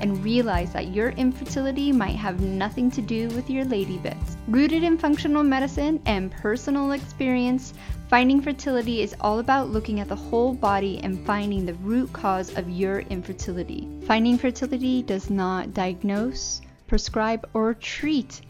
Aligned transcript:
and 0.00 0.24
realize 0.24 0.72
that 0.72 0.94
your 0.94 1.10
infertility 1.10 1.92
might 1.92 2.16
have 2.16 2.40
nothing 2.40 2.90
to 2.90 3.02
do 3.02 3.28
with 3.28 3.48
your 3.48 3.64
lady 3.64 3.98
bits. 3.98 4.36
Rooted 4.48 4.82
in 4.82 4.98
functional 4.98 5.42
medicine 5.42 6.00
and 6.06 6.30
personal 6.32 6.92
experience, 6.92 7.74
Finding 8.10 8.40
Fertility 8.40 9.02
is 9.02 9.14
all 9.20 9.38
about 9.38 9.70
looking 9.70 10.00
at 10.00 10.08
the 10.08 10.16
whole 10.16 10.52
body 10.52 10.98
and 11.04 11.24
finding 11.24 11.64
the 11.64 11.74
root 11.74 12.12
cause 12.12 12.56
of 12.56 12.68
your 12.68 13.00
infertility. 13.02 13.88
Finding 14.02 14.36
Fertility 14.36 15.02
does 15.02 15.30
not 15.30 15.74
diagnose, 15.74 16.60
prescribe, 16.88 17.48
or 17.54 17.72
treat 17.74 18.40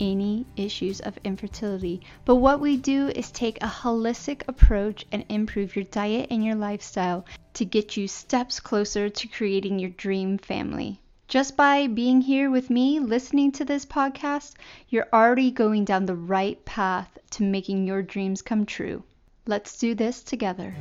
any 0.00 0.46
issues 0.56 1.00
of 1.00 1.18
infertility. 1.24 2.00
But 2.24 2.36
what 2.36 2.60
we 2.60 2.76
do 2.76 3.08
is 3.08 3.30
take 3.30 3.62
a 3.62 3.66
holistic 3.66 4.42
approach 4.48 5.06
and 5.12 5.24
improve 5.28 5.76
your 5.76 5.84
diet 5.84 6.28
and 6.30 6.44
your 6.44 6.54
lifestyle 6.54 7.24
to 7.54 7.64
get 7.64 7.96
you 7.96 8.08
steps 8.08 8.60
closer 8.60 9.08
to 9.08 9.28
creating 9.28 9.78
your 9.78 9.90
dream 9.90 10.38
family. 10.38 11.00
Just 11.28 11.56
by 11.56 11.88
being 11.88 12.20
here 12.20 12.50
with 12.50 12.70
me, 12.70 13.00
listening 13.00 13.50
to 13.52 13.64
this 13.64 13.84
podcast, 13.84 14.54
you're 14.88 15.08
already 15.12 15.50
going 15.50 15.84
down 15.84 16.06
the 16.06 16.14
right 16.14 16.64
path 16.64 17.18
to 17.30 17.42
making 17.42 17.86
your 17.86 18.02
dreams 18.02 18.42
come 18.42 18.64
true. 18.64 19.02
Let's 19.46 19.76
do 19.78 19.94
this 19.94 20.22
together. 20.22 20.74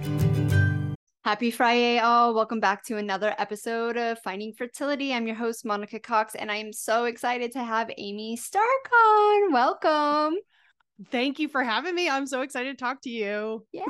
Happy 1.25 1.49
Friday, 1.49 1.97
all. 1.97 2.35
Welcome 2.35 2.59
back 2.59 2.85
to 2.85 2.97
another 2.97 3.33
episode 3.39 3.97
of 3.97 4.19
Finding 4.19 4.53
Fertility. 4.53 5.11
I'm 5.11 5.25
your 5.25 5.35
host, 5.35 5.65
Monica 5.65 5.99
Cox, 5.99 6.35
and 6.35 6.51
I'm 6.51 6.71
so 6.71 7.05
excited 7.05 7.51
to 7.53 7.63
have 7.63 7.89
Amy 7.97 8.37
Stark 8.37 8.91
on. 8.93 9.51
Welcome. 9.51 10.35
Thank 11.09 11.39
you 11.39 11.47
for 11.47 11.63
having 11.63 11.95
me. 11.95 12.07
I'm 12.07 12.27
so 12.27 12.41
excited 12.41 12.77
to 12.77 12.83
talk 12.83 13.01
to 13.01 13.09
you. 13.09 13.65
Yeah, 13.71 13.85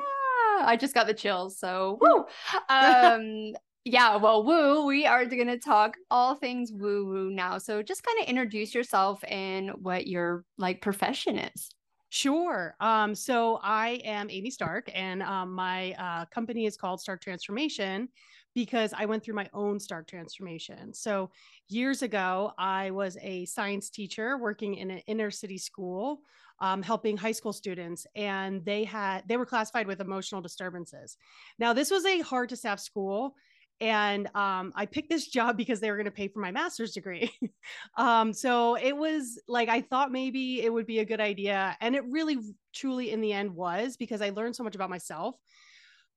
I 0.62 0.78
just 0.80 0.94
got 0.94 1.08
the 1.08 1.14
chills. 1.14 1.60
So, 1.60 2.00
woo. 2.00 2.24
Um, 2.70 3.52
yeah, 3.84 4.16
well, 4.16 4.46
woo, 4.46 4.86
we 4.86 5.06
are 5.06 5.26
going 5.26 5.48
to 5.48 5.60
talk 5.60 5.98
all 6.10 6.36
things 6.36 6.72
woo 6.74 7.06
woo 7.06 7.32
now. 7.32 7.58
So 7.58 7.84
just 7.84 8.02
kind 8.02 8.18
of 8.22 8.30
introduce 8.30 8.74
yourself 8.74 9.22
and 9.28 9.72
what 9.82 10.08
your 10.08 10.46
like 10.58 10.80
profession 10.80 11.38
is. 11.38 11.70
Sure. 12.16 12.78
Um, 12.80 13.14
so 13.14 13.60
I 13.62 14.00
am 14.06 14.30
Amy 14.30 14.50
Stark, 14.50 14.90
and 14.94 15.22
um, 15.22 15.54
my 15.54 15.92
uh, 16.00 16.24
company 16.28 16.66
is 16.66 16.78
called 16.78 17.02
Stark 17.02 17.20
Transformation 17.22 18.08
because 18.54 18.94
I 18.98 19.04
went 19.04 19.22
through 19.22 19.34
my 19.34 19.50
own 19.54 19.82
Stark 19.82 20.08
transformation. 20.08 20.94
So 20.94 21.30
years 21.68 22.04
ago, 22.04 22.54
I 22.58 22.92
was 22.92 23.18
a 23.22 23.44
science 23.44 23.90
teacher 23.90 24.38
working 24.38 24.76
in 24.76 24.92
an 24.92 25.00
inner 25.08 25.30
city 25.30 25.58
school. 25.58 26.22
Um, 26.62 26.82
helping 26.82 27.18
high 27.18 27.34
school 27.34 27.52
students 27.52 28.08
and 28.16 28.64
they 28.64 28.86
had 28.86 29.28
they 29.28 29.36
were 29.36 29.46
classified 29.46 29.88
with 29.88 30.00
emotional 30.00 30.40
disturbances 30.40 31.18
now 31.60 31.74
this 31.74 31.92
was 31.92 32.06
a 32.06 32.22
hard 32.22 32.48
to 32.48 32.56
staff 32.56 32.80
school 32.80 33.36
and 33.82 34.28
um, 34.36 34.72
I 34.76 34.86
picked 34.86 35.10
this 35.10 35.28
job 35.28 35.58
because 35.58 35.80
they 35.80 35.92
were 35.92 35.98
going 35.98 36.06
to 36.06 36.12
pay 36.12 36.28
for 36.28 36.40
my 36.40 36.52
master's 36.52 36.94
degree. 36.94 37.32
um, 37.98 38.32
so 38.34 38.76
it 38.76 38.96
was 38.96 39.40
like 39.48 39.70
I 39.70 39.82
thought 39.82 40.12
maybe 40.12 40.62
it 40.62 40.72
would 40.72 40.86
be 40.86 41.00
a 41.00 41.06
good 41.06 41.20
idea, 41.22 41.76
and 41.82 41.96
it 41.96 42.04
really, 42.10 42.38
truly, 42.74 43.12
in 43.12 43.22
the 43.22 43.34
end, 43.34 43.54
was 43.54 43.98
because 43.98 44.22
I 44.22 44.30
learned 44.30 44.56
so 44.56 44.64
much 44.64 44.76
about 44.76 44.90
myself. 44.90 45.36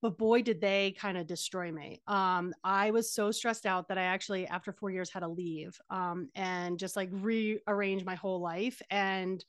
But 0.00 0.16
boy, 0.16 0.42
did 0.42 0.60
they 0.60 0.94
kind 0.96 1.18
of 1.18 1.26
destroy 1.26 1.72
me. 1.72 2.00
Um, 2.06 2.54
I 2.62 2.92
was 2.92 3.12
so 3.12 3.32
stressed 3.32 3.66
out 3.66 3.88
that 3.88 3.98
I 3.98 4.02
actually, 4.02 4.46
after 4.46 4.72
four 4.72 4.90
years, 4.90 5.10
had 5.10 5.20
to 5.20 5.28
leave 5.28 5.76
um, 5.90 6.28
and 6.36 6.78
just 6.78 6.94
like 6.94 7.08
rearrange 7.10 8.04
my 8.04 8.14
whole 8.14 8.40
life. 8.40 8.80
And 8.90 9.44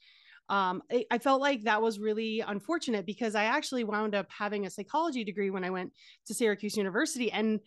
um, 0.50 0.82
I, 0.92 1.06
I 1.12 1.18
felt 1.20 1.40
like 1.40 1.64
that 1.64 1.82
was 1.82 2.00
really 2.00 2.40
unfortunate 2.40 3.06
because 3.06 3.36
I 3.36 3.44
actually 3.44 3.84
wound 3.84 4.16
up 4.16 4.26
having 4.36 4.66
a 4.66 4.70
psychology 4.72 5.24
degree 5.24 5.52
when 5.52 5.64
I 5.64 5.70
went 5.70 5.94
to 6.26 6.34
Syracuse 6.34 6.76
University. 6.76 7.32
And 7.32 7.60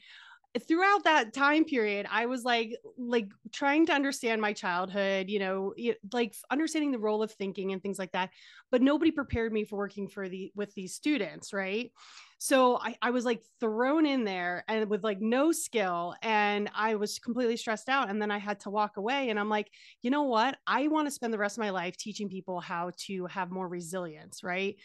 throughout 0.61 1.05
that 1.05 1.33
time 1.33 1.65
period 1.65 2.07
i 2.11 2.27
was 2.27 2.45
like 2.45 2.77
like 2.99 3.29
trying 3.53 3.87
to 3.87 3.93
understand 3.93 4.41
my 4.41 4.53
childhood 4.53 5.31
you 5.31 5.39
know 5.39 5.73
like 6.13 6.35
understanding 6.51 6.91
the 6.91 6.99
role 6.99 7.23
of 7.23 7.33
thinking 7.33 7.73
and 7.73 7.83
things 7.83 7.99
like 7.99 8.13
that 8.13 8.29
but 8.71 8.83
nobody 8.83 9.11
prepared 9.11 9.51
me 9.53 9.65
for 9.65 9.77
working 9.79 10.09
for 10.09 10.29
the 10.29 10.53
with 10.55 10.75
these 10.75 10.95
students 10.95 11.53
right? 11.53 11.91
So 12.39 12.77
I, 12.79 12.97
I 13.01 13.11
was 13.11 13.25
like 13.25 13.45
thrown 13.61 14.05
in 14.05 14.25
there 14.25 14.65
and 14.67 14.91
with 14.91 15.05
like 15.05 15.21
no 15.21 15.53
skill 15.53 16.15
and 16.23 16.69
i 16.75 16.97
was 16.97 17.19
completely 17.19 17.57
stressed 17.57 17.89
out 17.89 18.11
and 18.11 18.21
then 18.21 18.31
i 18.31 18.39
had 18.39 18.61
to 18.61 18.71
walk 18.71 18.97
away 18.97 19.31
and 19.31 19.39
i'm 19.39 19.49
like 19.49 19.71
you 20.03 20.11
know 20.11 20.25
what? 20.25 20.59
I 20.67 20.89
want 20.89 21.07
to 21.07 21.12
spend 21.12 21.33
the 21.33 21.39
rest 21.39 21.57
of 21.57 21.62
my 21.62 21.71
life 21.71 21.97
teaching 21.97 22.29
people 22.29 22.61
how 22.61 22.91
to 23.07 23.27
have 23.27 23.51
more 23.51 23.69
resilience 23.69 24.43
right? 24.43 24.77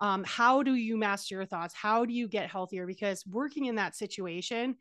Um, 0.00 0.24
how 0.24 0.62
do 0.62 0.74
you 0.74 0.98
master 0.98 1.36
your 1.36 1.46
thoughts? 1.46 1.74
How 1.74 2.04
do 2.04 2.12
you 2.12 2.28
get 2.28 2.50
healthier? 2.50 2.86
Because 2.86 3.26
working 3.26 3.64
in 3.64 3.76
that 3.76 3.96
situation 3.96 4.76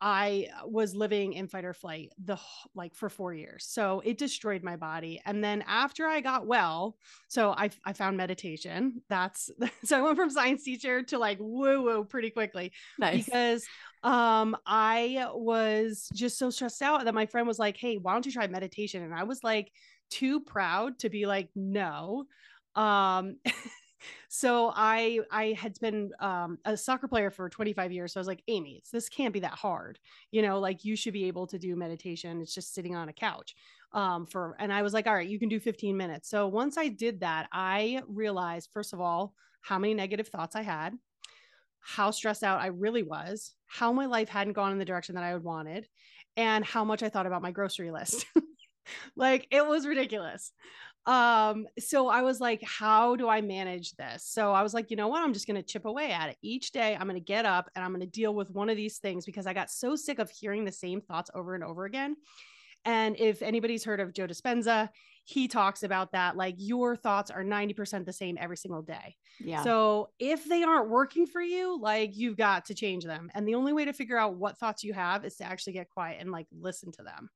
I 0.00 0.48
uh, 0.58 0.66
was 0.66 0.94
living 0.94 1.34
in 1.34 1.46
fight 1.46 1.64
or 1.64 1.74
flight 1.74 2.12
the 2.24 2.38
like 2.74 2.94
for 2.94 3.08
4 3.08 3.34
years. 3.34 3.66
So 3.68 4.00
it 4.04 4.18
destroyed 4.18 4.62
my 4.62 4.76
body. 4.76 5.20
And 5.26 5.44
then 5.44 5.62
after 5.66 6.06
I 6.06 6.20
got 6.20 6.46
well, 6.46 6.96
so 7.28 7.50
I 7.50 7.70
I 7.84 7.92
found 7.92 8.16
meditation. 8.16 9.02
That's 9.08 9.50
so 9.84 9.98
I 9.98 10.02
went 10.02 10.16
from 10.16 10.30
science 10.30 10.64
teacher 10.64 11.02
to 11.04 11.18
like 11.18 11.38
woo 11.40 11.82
woo 11.82 12.04
pretty 12.04 12.30
quickly. 12.30 12.72
Nice. 12.98 13.24
Because 13.24 13.66
um 14.02 14.56
I 14.66 15.26
was 15.34 16.08
just 16.14 16.38
so 16.38 16.50
stressed 16.50 16.80
out 16.82 17.04
that 17.04 17.14
my 17.14 17.26
friend 17.26 17.46
was 17.46 17.58
like, 17.58 17.76
"Hey, 17.76 17.96
why 17.96 18.12
don't 18.14 18.24
you 18.26 18.32
try 18.32 18.46
meditation?" 18.46 19.02
And 19.02 19.14
I 19.14 19.24
was 19.24 19.44
like 19.44 19.70
too 20.08 20.40
proud 20.40 20.98
to 21.00 21.10
be 21.10 21.26
like, 21.26 21.50
"No." 21.54 22.24
Um 22.74 23.36
so 24.32 24.72
I 24.76 25.18
I 25.32 25.56
had 25.58 25.76
been 25.80 26.12
um, 26.20 26.58
a 26.64 26.76
soccer 26.76 27.08
player 27.08 27.32
for 27.32 27.50
25 27.50 27.90
years. 27.90 28.12
So 28.12 28.20
I 28.20 28.22
was 28.22 28.28
like, 28.28 28.44
Amy, 28.46 28.80
this 28.92 29.08
can't 29.08 29.34
be 29.34 29.40
that 29.40 29.54
hard. 29.54 29.98
You 30.30 30.42
know, 30.42 30.60
like 30.60 30.84
you 30.84 30.94
should 30.94 31.14
be 31.14 31.24
able 31.24 31.48
to 31.48 31.58
do 31.58 31.74
meditation. 31.74 32.40
It's 32.40 32.54
just 32.54 32.72
sitting 32.72 32.94
on 32.94 33.08
a 33.08 33.12
couch. 33.12 33.56
Um, 33.92 34.26
for 34.26 34.54
and 34.60 34.72
I 34.72 34.82
was 34.82 34.94
like, 34.94 35.08
all 35.08 35.14
right, 35.14 35.28
you 35.28 35.40
can 35.40 35.48
do 35.48 35.58
15 35.58 35.96
minutes. 35.96 36.30
So 36.30 36.46
once 36.46 36.78
I 36.78 36.86
did 36.86 37.18
that, 37.20 37.48
I 37.50 38.02
realized, 38.06 38.70
first 38.72 38.92
of 38.92 39.00
all, 39.00 39.34
how 39.62 39.80
many 39.80 39.94
negative 39.94 40.28
thoughts 40.28 40.54
I 40.54 40.62
had, 40.62 40.94
how 41.80 42.12
stressed 42.12 42.44
out 42.44 42.60
I 42.60 42.68
really 42.68 43.02
was, 43.02 43.54
how 43.66 43.92
my 43.92 44.06
life 44.06 44.28
hadn't 44.28 44.52
gone 44.52 44.70
in 44.70 44.78
the 44.78 44.84
direction 44.84 45.16
that 45.16 45.24
I 45.24 45.30
had 45.30 45.42
wanted, 45.42 45.88
and 46.36 46.64
how 46.64 46.84
much 46.84 47.02
I 47.02 47.08
thought 47.08 47.26
about 47.26 47.42
my 47.42 47.50
grocery 47.50 47.90
list. 47.90 48.26
like 49.16 49.48
it 49.50 49.66
was 49.66 49.86
ridiculous 49.86 50.52
um 51.06 51.66
so 51.78 52.08
i 52.08 52.20
was 52.20 52.40
like 52.40 52.62
how 52.62 53.16
do 53.16 53.28
i 53.28 53.40
manage 53.40 53.92
this? 53.96 54.24
So 54.24 54.52
i 54.52 54.62
was 54.62 54.74
like 54.74 54.90
you 54.90 54.96
know 54.96 55.08
what? 55.08 55.22
I'm 55.22 55.32
just 55.32 55.46
going 55.46 55.56
to 55.56 55.62
chip 55.62 55.84
away 55.84 56.10
at 56.10 56.28
it. 56.28 56.36
Each 56.42 56.72
day 56.72 56.94
i'm 56.94 57.08
going 57.08 57.14
to 57.14 57.20
get 57.20 57.46
up 57.46 57.70
and 57.74 57.84
i'm 57.84 57.90
going 57.90 58.00
to 58.00 58.06
deal 58.06 58.34
with 58.34 58.50
one 58.50 58.68
of 58.68 58.76
these 58.76 58.98
things 58.98 59.24
because 59.24 59.46
i 59.46 59.52
got 59.52 59.70
so 59.70 59.96
sick 59.96 60.18
of 60.18 60.30
hearing 60.30 60.64
the 60.64 60.72
same 60.72 61.00
thoughts 61.00 61.30
over 61.34 61.54
and 61.54 61.64
over 61.64 61.84
again. 61.84 62.16
And 62.84 63.18
if 63.18 63.42
anybody's 63.42 63.84
heard 63.84 64.00
of 64.00 64.12
joe 64.12 64.26
dispenza 64.26 64.90
he 65.30 65.46
talks 65.46 65.82
about 65.82 66.12
that 66.12 66.36
like 66.36 66.56
your 66.58 66.96
thoughts 66.96 67.30
are 67.30 67.44
90% 67.44 68.04
the 68.04 68.12
same 68.12 68.36
every 68.40 68.56
single 68.56 68.82
day. 68.82 69.16
Yeah. 69.38 69.62
So 69.62 70.10
if 70.18 70.44
they 70.44 70.64
aren't 70.64 70.90
working 70.90 71.26
for 71.26 71.40
you 71.40 71.80
like 71.80 72.16
you've 72.16 72.36
got 72.36 72.64
to 72.66 72.74
change 72.74 73.04
them. 73.04 73.30
And 73.34 73.46
the 73.46 73.54
only 73.54 73.72
way 73.72 73.84
to 73.84 73.92
figure 73.92 74.18
out 74.18 74.34
what 74.34 74.58
thoughts 74.58 74.82
you 74.82 74.92
have 74.92 75.24
is 75.24 75.36
to 75.36 75.44
actually 75.44 75.74
get 75.74 75.88
quiet 75.88 76.18
and 76.20 76.32
like 76.32 76.46
listen 76.52 76.90
to 76.92 77.02
them 77.02 77.30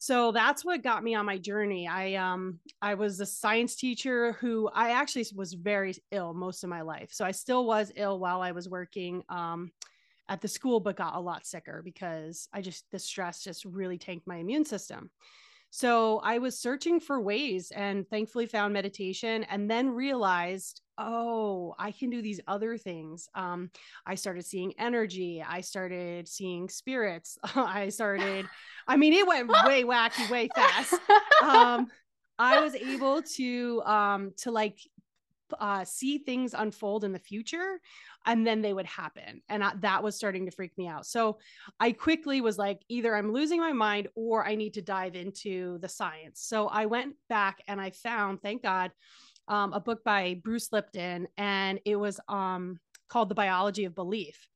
so 0.00 0.32
that's 0.32 0.64
what 0.64 0.82
got 0.82 1.04
me 1.04 1.14
on 1.14 1.26
my 1.26 1.36
journey. 1.36 1.86
I 1.86 2.14
um 2.14 2.58
i 2.80 2.94
was 2.94 3.20
a 3.20 3.26
science 3.26 3.76
teacher 3.76 4.32
who 4.40 4.70
i 4.74 4.92
actually 4.92 5.26
was 5.36 5.52
very 5.52 5.94
ill 6.10 6.32
most 6.32 6.64
of 6.64 6.70
my 6.70 6.80
life. 6.80 7.10
So 7.12 7.24
i 7.24 7.30
still 7.30 7.66
was 7.66 7.92
ill 7.96 8.18
while 8.18 8.40
i 8.40 8.50
was 8.50 8.68
working 8.68 9.22
um 9.28 9.70
at 10.30 10.40
the 10.40 10.48
school 10.48 10.80
but 10.80 10.96
got 10.96 11.16
a 11.16 11.20
lot 11.20 11.44
sicker 11.46 11.82
because 11.84 12.48
i 12.52 12.62
just 12.62 12.90
the 12.90 12.98
stress 12.98 13.44
just 13.44 13.66
really 13.66 13.98
tanked 13.98 14.26
my 14.26 14.36
immune 14.36 14.64
system 14.64 15.10
so 15.70 16.18
I 16.24 16.38
was 16.38 16.58
searching 16.58 16.98
for 16.98 17.20
ways 17.20 17.70
and 17.70 18.08
thankfully 18.08 18.46
found 18.46 18.74
meditation 18.74 19.44
and 19.44 19.70
then 19.70 19.90
realized, 19.90 20.80
oh, 20.98 21.74
I 21.78 21.92
can 21.92 22.10
do 22.10 22.20
these 22.20 22.40
other 22.48 22.76
things. 22.76 23.28
Um, 23.36 23.70
I 24.04 24.16
started 24.16 24.44
seeing 24.44 24.74
energy. 24.78 25.44
I 25.46 25.60
started 25.60 26.28
seeing 26.28 26.68
spirits. 26.68 27.38
I 27.54 27.88
started, 27.90 28.46
I 28.88 28.96
mean, 28.96 29.12
it 29.12 29.26
went 29.26 29.48
way 29.66 29.84
wacky, 29.84 30.28
way 30.28 30.48
fast. 30.54 30.94
Um, 31.42 31.86
I 32.38 32.60
was 32.60 32.74
able 32.74 33.22
to 33.22 33.82
um, 33.82 34.32
to 34.38 34.50
like 34.50 34.78
uh, 35.58 35.84
see 35.84 36.18
things 36.18 36.54
unfold 36.54 37.04
in 37.04 37.12
the 37.12 37.18
future 37.18 37.80
and 38.26 38.46
then 38.46 38.62
they 38.62 38.72
would 38.72 38.86
happen. 38.86 39.42
And 39.48 39.64
I, 39.64 39.72
that 39.80 40.02
was 40.02 40.16
starting 40.16 40.44
to 40.46 40.52
freak 40.52 40.76
me 40.76 40.86
out. 40.88 41.06
So 41.06 41.38
I 41.78 41.92
quickly 41.92 42.40
was 42.40 42.58
like, 42.58 42.80
either 42.88 43.14
I'm 43.16 43.32
losing 43.32 43.60
my 43.60 43.72
mind 43.72 44.08
or 44.14 44.46
I 44.46 44.54
need 44.54 44.74
to 44.74 44.82
dive 44.82 45.14
into 45.14 45.78
the 45.78 45.88
science. 45.88 46.42
So 46.42 46.68
I 46.68 46.86
went 46.86 47.14
back 47.28 47.62
and 47.66 47.80
I 47.80 47.90
found, 47.90 48.42
thank 48.42 48.62
God, 48.62 48.90
um, 49.48 49.72
a 49.72 49.80
book 49.80 50.04
by 50.04 50.40
Bruce 50.44 50.70
Lipton, 50.70 51.26
and 51.36 51.80
it 51.84 51.96
was 51.96 52.20
um, 52.28 52.78
called 53.08 53.28
The 53.28 53.34
Biology 53.34 53.84
of 53.84 53.94
Belief. 53.94 54.46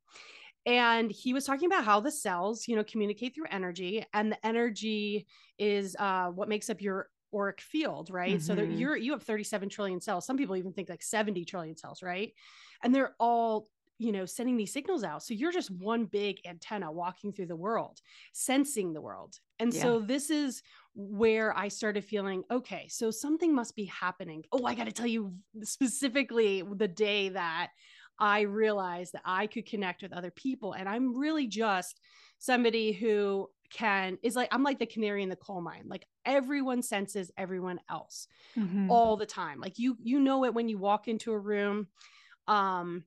and 0.67 1.11
he 1.11 1.33
was 1.35 1.45
talking 1.45 1.67
about 1.67 1.85
how 1.85 2.01
the 2.01 2.11
cells 2.11 2.67
you 2.69 2.77
know 2.77 2.85
communicate 2.85 3.35
through 3.35 3.47
energy 3.51 4.05
and 4.15 4.33
the 4.33 4.47
energy 4.47 5.27
is 5.59 5.95
uh, 5.99 6.29
what 6.29 6.49
makes 6.49 6.71
up 6.71 6.81
your 6.81 7.09
auric 7.35 7.61
field 7.61 8.11
right? 8.11 8.37
Mm-hmm. 8.37 8.41
so 8.41 8.55
that 8.55 8.71
you're 8.71 8.97
you 8.97 9.13
have 9.13 9.23
37 9.23 9.69
trillion 9.69 10.01
cells. 10.01 10.27
Some 10.27 10.37
people 10.37 10.57
even 10.57 10.73
think 10.73 10.89
like 10.89 11.03
70 11.03 11.45
trillion 11.45 11.77
cells 11.77 12.03
right? 12.03 12.33
And 12.83 12.95
they're 12.95 13.15
all 13.19 13.67
you 13.99 14.13
know 14.13 14.27
sending 14.27 14.57
these 14.57 14.73
signals 14.73 15.05
out. 15.05 15.23
So 15.23 15.35
you're 15.35 15.53
just 15.53 15.71
one 15.71 16.07
big 16.07 16.39
antenna 16.47 16.91
walking 16.91 17.33
through 17.33 17.47
the 17.47 17.57
world 17.57 18.01
sensing 18.33 18.93
the 18.93 19.01
world. 19.01 19.39
And 19.59 19.73
yeah. 19.73 19.83
so 19.83 20.01
this 20.01 20.31
is 20.31 20.63
where 20.97 21.57
i 21.59 21.67
started 21.67 22.05
feeling 22.05 22.45
okay 22.53 22.87
so 22.89 23.11
something 23.11 23.53
must 23.53 23.75
be 23.75 23.85
happening. 23.87 24.45
Oh 24.53 24.65
i 24.65 24.75
got 24.75 24.87
to 24.87 24.93
tell 24.93 25.07
you 25.07 25.33
specifically 25.63 26.63
the 26.77 26.89
day 26.89 27.31
that 27.31 27.71
i 28.21 28.43
realized 28.43 29.13
that 29.13 29.23
i 29.25 29.49
could 29.49 29.67
connect 29.67 30.03
with 30.03 30.13
other 30.13 30.31
people. 30.31 30.73
And 30.73 30.89
i'm 30.89 31.17
really 31.19 31.47
just 31.47 32.01
somebody 32.39 32.93
who 32.93 33.49
can 33.73 34.19
is 34.23 34.37
like 34.37 34.49
i'm 34.53 34.63
like 34.63 34.79
the 34.79 34.87
canary 34.87 35.23
in 35.23 35.29
the 35.29 35.37
coal 35.37 35.61
mine. 35.61 35.85
Like 35.87 36.07
everyone 36.25 36.82
senses 36.82 37.31
everyone 37.37 37.79
else 37.91 38.29
mm-hmm. 38.56 38.91
all 38.91 39.17
the 39.17 39.26
time 39.26 39.61
like 39.61 39.79
you 39.79 39.97
you 40.03 40.19
know 40.19 40.44
it 40.44 40.55
when 40.55 40.69
you 40.69 40.79
walk 40.79 41.09
into 41.09 41.32
a 41.32 41.38
room 41.38 41.87
um 42.49 43.05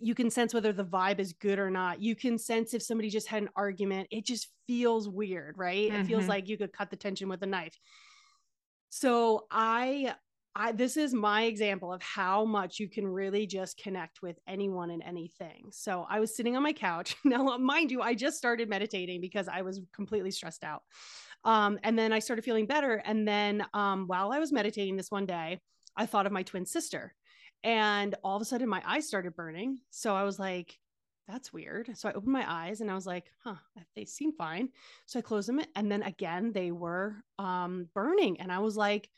you 0.00 0.14
can 0.14 0.30
sense 0.30 0.52
whether 0.52 0.72
the 0.72 0.84
vibe 0.84 1.18
is 1.18 1.32
good 1.32 1.58
or 1.58 1.70
not. 1.70 2.00
You 2.00 2.14
can 2.14 2.38
sense 2.38 2.74
if 2.74 2.82
somebody 2.82 3.08
just 3.08 3.28
had 3.28 3.42
an 3.42 3.48
argument. 3.56 4.08
It 4.10 4.26
just 4.26 4.48
feels 4.66 5.08
weird, 5.08 5.56
right? 5.56 5.90
Mm-hmm. 5.90 6.00
It 6.02 6.06
feels 6.06 6.22
mm-hmm. 6.22 6.30
like 6.30 6.48
you 6.48 6.58
could 6.58 6.72
cut 6.72 6.90
the 6.90 6.96
tension 6.96 7.28
with 7.28 7.42
a 7.42 7.46
knife. 7.46 7.78
So 8.90 9.46
I 9.50 10.14
I 10.54 10.72
this 10.72 10.98
is 10.98 11.14
my 11.14 11.44
example 11.44 11.90
of 11.90 12.02
how 12.02 12.44
much 12.44 12.78
you 12.78 12.88
can 12.88 13.06
really 13.06 13.46
just 13.46 13.78
connect 13.78 14.20
with 14.20 14.38
anyone 14.46 14.90
and 14.90 15.02
anything. 15.02 15.70
So 15.72 16.06
I 16.08 16.20
was 16.20 16.36
sitting 16.36 16.56
on 16.56 16.62
my 16.62 16.74
couch. 16.74 17.16
Now, 17.24 17.56
mind 17.56 17.90
you, 17.90 18.02
I 18.02 18.14
just 18.14 18.36
started 18.36 18.68
meditating 18.68 19.22
because 19.22 19.48
I 19.48 19.62
was 19.62 19.80
completely 19.94 20.30
stressed 20.30 20.64
out. 20.64 20.82
Um, 21.44 21.78
and 21.82 21.98
then 21.98 22.12
I 22.12 22.20
started 22.20 22.44
feeling 22.44 22.66
better. 22.66 23.02
And 23.04 23.26
then 23.26 23.66
um, 23.74 24.06
while 24.06 24.32
I 24.32 24.38
was 24.38 24.52
meditating 24.52 24.96
this 24.96 25.10
one 25.10 25.26
day, 25.26 25.60
I 25.96 26.06
thought 26.06 26.26
of 26.26 26.32
my 26.32 26.42
twin 26.42 26.64
sister 26.64 27.14
and 27.64 28.14
all 28.24 28.36
of 28.36 28.42
a 28.42 28.44
sudden, 28.44 28.68
my 28.68 28.82
eyes 28.84 29.06
started 29.06 29.36
burning. 29.36 29.78
So 29.90 30.14
I 30.14 30.24
was 30.24 30.38
like, 30.38 30.78
that's 31.28 31.52
weird. 31.52 31.96
So 31.96 32.08
I 32.08 32.12
opened 32.12 32.32
my 32.32 32.44
eyes 32.50 32.80
and 32.80 32.90
I 32.90 32.94
was 32.94 33.06
like, 33.06 33.26
huh, 33.44 33.54
they 33.94 34.04
seem 34.04 34.32
fine. 34.32 34.70
So 35.06 35.18
I 35.18 35.22
closed 35.22 35.48
them. 35.48 35.60
And 35.76 35.90
then 35.90 36.02
again, 36.02 36.52
they 36.52 36.72
were 36.72 37.16
um, 37.38 37.88
burning. 37.94 38.40
And 38.40 38.50
I 38.50 38.58
was 38.58 38.76
like, 38.76 39.08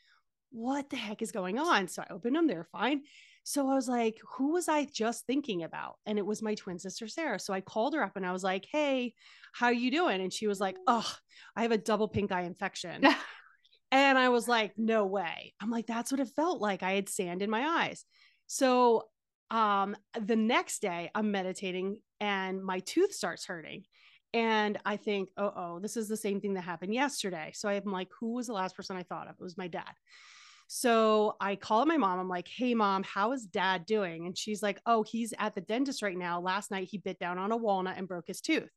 what 0.51 0.89
the 0.89 0.95
heck 0.95 1.21
is 1.21 1.31
going 1.31 1.57
on? 1.57 1.87
So 1.87 2.03
I 2.03 2.13
opened 2.13 2.35
them, 2.35 2.47
they 2.47 2.55
were 2.55 2.67
fine. 2.71 3.01
So 3.47 3.69
I 3.69 3.75
was 3.75 3.87
like, 3.87 4.17
who 4.37 4.53
was 4.53 4.67
I 4.67 4.85
just 4.85 5.27
thinking 5.27 5.61
about? 5.61 5.97
And 6.07 6.17
it 6.17 6.25
was 6.25 6.41
my 6.41 6.55
twin 6.55 6.79
sister, 6.79 7.07
Sarah. 7.07 7.39
So 7.39 7.53
I 7.53 7.61
called 7.61 7.93
her 7.93 8.01
up 8.01 8.15
and 8.15 8.25
I 8.25 8.31
was 8.31 8.43
like, 8.43 8.65
hey, 8.71 9.13
how 9.53 9.69
you 9.69 9.91
doing? 9.91 10.19
And 10.19 10.33
she 10.33 10.47
was 10.47 10.59
like, 10.59 10.77
oh, 10.87 11.07
I 11.55 11.61
have 11.61 11.71
a 11.71 11.77
double 11.77 12.07
pink 12.07 12.31
eye 12.31 12.41
infection. 12.41 13.05
and 13.91 14.17
I 14.17 14.29
was 14.29 14.47
like, 14.47 14.73
no 14.77 15.05
way. 15.05 15.53
I'm 15.61 15.69
like, 15.69 15.85
that's 15.85 16.11
what 16.11 16.19
it 16.19 16.29
felt 16.35 16.59
like. 16.59 16.81
I 16.81 16.93
had 16.93 17.07
sand 17.07 17.43
in 17.43 17.51
my 17.51 17.83
eyes. 17.83 18.03
So 18.47 19.03
um 19.51 19.95
the 20.19 20.35
next 20.35 20.81
day 20.81 21.11
I'm 21.13 21.29
meditating 21.29 21.99
and 22.19 22.63
my 22.63 22.79
tooth 22.79 23.13
starts 23.13 23.45
hurting. 23.45 23.83
And 24.33 24.79
I 24.85 24.97
think, 24.97 25.29
oh, 25.37 25.53
oh, 25.55 25.79
this 25.79 25.97
is 25.97 26.07
the 26.07 26.17
same 26.17 26.41
thing 26.41 26.55
that 26.55 26.61
happened 26.63 26.95
yesterday. 26.95 27.51
So 27.53 27.69
I'm 27.69 27.91
like, 27.91 28.09
who 28.19 28.33
was 28.33 28.47
the 28.47 28.53
last 28.53 28.75
person 28.75 28.97
I 28.97 29.03
thought 29.03 29.27
of? 29.27 29.35
It 29.39 29.43
was 29.43 29.55
my 29.55 29.67
dad. 29.67 29.93
So 30.67 31.35
I 31.39 31.55
call 31.55 31.85
my 31.85 31.97
mom. 31.97 32.19
I'm 32.19 32.29
like, 32.29 32.47
hey, 32.47 32.73
mom, 32.73 33.03
how 33.03 33.31
is 33.33 33.45
dad 33.45 33.85
doing? 33.85 34.25
And 34.25 34.37
she's 34.37 34.63
like, 34.63 34.79
oh, 34.85 35.03
he's 35.03 35.33
at 35.37 35.53
the 35.53 35.61
dentist 35.61 36.01
right 36.01 36.17
now. 36.17 36.41
Last 36.41 36.71
night 36.71 36.87
he 36.89 36.97
bit 36.97 37.19
down 37.19 37.37
on 37.37 37.51
a 37.51 37.57
walnut 37.57 37.97
and 37.97 38.07
broke 38.07 38.27
his 38.27 38.41
tooth. 38.41 38.71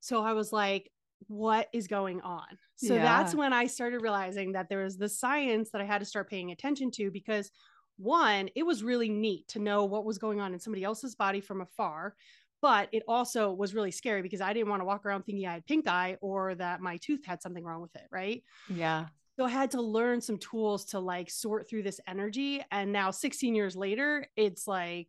So 0.00 0.22
I 0.22 0.34
was 0.34 0.52
like, 0.52 0.90
what 1.28 1.68
is 1.72 1.88
going 1.88 2.20
on? 2.20 2.46
So 2.76 2.94
yeah. 2.94 3.02
that's 3.02 3.34
when 3.34 3.52
I 3.52 3.66
started 3.66 4.02
realizing 4.02 4.52
that 4.52 4.68
there 4.68 4.84
was 4.84 4.98
the 4.98 5.08
science 5.08 5.70
that 5.70 5.80
I 5.80 5.84
had 5.84 5.98
to 5.98 6.04
start 6.04 6.30
paying 6.30 6.52
attention 6.52 6.90
to 6.92 7.10
because 7.10 7.50
one, 7.96 8.50
it 8.54 8.64
was 8.64 8.84
really 8.84 9.08
neat 9.08 9.48
to 9.48 9.58
know 9.58 9.84
what 9.84 10.04
was 10.04 10.18
going 10.18 10.40
on 10.40 10.52
in 10.52 10.60
somebody 10.60 10.84
else's 10.84 11.14
body 11.14 11.40
from 11.40 11.62
afar. 11.62 12.14
But 12.62 12.88
it 12.92 13.02
also 13.06 13.52
was 13.52 13.74
really 13.74 13.90
scary 13.90 14.22
because 14.22 14.40
I 14.40 14.52
didn't 14.52 14.70
want 14.70 14.80
to 14.80 14.86
walk 14.86 15.04
around 15.04 15.24
thinking 15.24 15.46
I 15.46 15.54
had 15.54 15.66
pink 15.66 15.86
eye 15.86 16.16
or 16.20 16.54
that 16.54 16.80
my 16.80 16.96
tooth 16.98 17.24
had 17.24 17.42
something 17.42 17.64
wrong 17.64 17.82
with 17.82 17.94
it. 17.96 18.06
Right. 18.10 18.42
Yeah. 18.68 19.06
So 19.36 19.44
I 19.44 19.50
had 19.50 19.70
to 19.72 19.82
learn 19.82 20.20
some 20.20 20.38
tools 20.38 20.86
to 20.86 20.98
like 20.98 21.30
sort 21.30 21.68
through 21.68 21.82
this 21.82 22.00
energy. 22.08 22.62
And 22.70 22.90
now, 22.90 23.10
16 23.10 23.54
years 23.54 23.76
later, 23.76 24.26
it's 24.36 24.66
like 24.66 25.08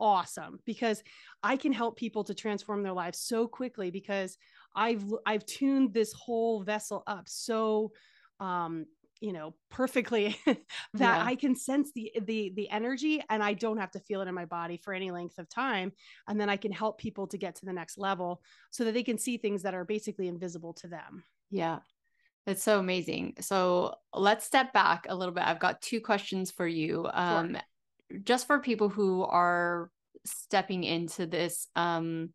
awesome 0.00 0.60
because 0.64 1.02
I 1.42 1.56
can 1.56 1.72
help 1.72 1.96
people 1.96 2.24
to 2.24 2.34
transform 2.34 2.82
their 2.82 2.92
lives 2.92 3.18
so 3.20 3.46
quickly 3.46 3.90
because 3.90 4.38
I've 4.74 5.04
I've 5.26 5.44
tuned 5.44 5.92
this 5.92 6.12
whole 6.12 6.62
vessel 6.62 7.02
up 7.06 7.28
so 7.28 7.92
um 8.38 8.86
you 9.20 9.32
know 9.32 9.54
perfectly 9.70 10.38
that 10.46 10.58
yeah. 10.94 11.24
i 11.24 11.34
can 11.34 11.56
sense 11.56 11.90
the 11.92 12.12
the 12.22 12.52
the 12.54 12.70
energy 12.70 13.20
and 13.30 13.42
i 13.42 13.52
don't 13.52 13.78
have 13.78 13.90
to 13.90 13.98
feel 13.98 14.20
it 14.20 14.28
in 14.28 14.34
my 14.34 14.44
body 14.44 14.76
for 14.76 14.94
any 14.94 15.10
length 15.10 15.38
of 15.38 15.48
time 15.48 15.90
and 16.28 16.40
then 16.40 16.48
i 16.48 16.56
can 16.56 16.70
help 16.70 16.98
people 16.98 17.26
to 17.26 17.36
get 17.36 17.56
to 17.56 17.66
the 17.66 17.72
next 17.72 17.98
level 17.98 18.40
so 18.70 18.84
that 18.84 18.94
they 18.94 19.02
can 19.02 19.18
see 19.18 19.36
things 19.36 19.62
that 19.62 19.74
are 19.74 19.84
basically 19.84 20.28
invisible 20.28 20.72
to 20.72 20.86
them 20.86 21.24
yeah 21.50 21.80
that's 22.48 22.62
so 22.62 22.78
amazing 22.78 23.34
so 23.40 23.94
let's 24.14 24.46
step 24.46 24.72
back 24.72 25.04
a 25.10 25.14
little 25.14 25.34
bit 25.34 25.44
i've 25.44 25.60
got 25.60 25.82
two 25.82 26.00
questions 26.00 26.50
for 26.50 26.66
you 26.66 27.06
um 27.12 27.52
sure. 28.10 28.20
just 28.24 28.46
for 28.46 28.58
people 28.58 28.88
who 28.88 29.22
are 29.22 29.90
stepping 30.24 30.82
into 30.82 31.26
this 31.26 31.68
um 31.76 32.30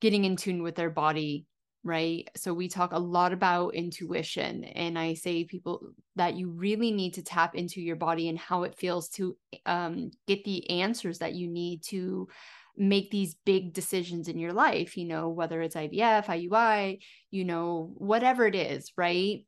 getting 0.00 0.24
in 0.24 0.34
tune 0.34 0.62
with 0.64 0.74
their 0.74 0.90
body 0.90 1.46
right? 1.84 2.26
So 2.34 2.54
we 2.54 2.66
talk 2.66 2.92
a 2.92 2.98
lot 2.98 3.34
about 3.34 3.74
intuition 3.74 4.64
and 4.64 4.98
I 4.98 5.12
say 5.12 5.44
people 5.44 5.90
that 6.16 6.34
you 6.34 6.48
really 6.48 6.90
need 6.90 7.12
to 7.14 7.22
tap 7.22 7.54
into 7.54 7.82
your 7.82 7.96
body 7.96 8.30
and 8.30 8.38
how 8.38 8.62
it 8.62 8.74
feels 8.74 9.10
to 9.10 9.36
um, 9.66 10.10
get 10.26 10.44
the 10.44 10.68
answers 10.70 11.18
that 11.18 11.34
you 11.34 11.46
need 11.46 11.82
to 11.84 12.26
make 12.76 13.10
these 13.10 13.36
big 13.44 13.72
decisions 13.72 14.28
in 14.28 14.38
your 14.38 14.52
life, 14.52 14.96
you 14.96 15.06
know, 15.06 15.28
whether 15.28 15.62
it's 15.62 15.76
IVF, 15.76 16.26
IUI, 16.26 16.98
you 17.30 17.44
know, 17.44 17.92
whatever 17.96 18.46
it 18.46 18.54
is, 18.54 18.92
right? 18.96 19.44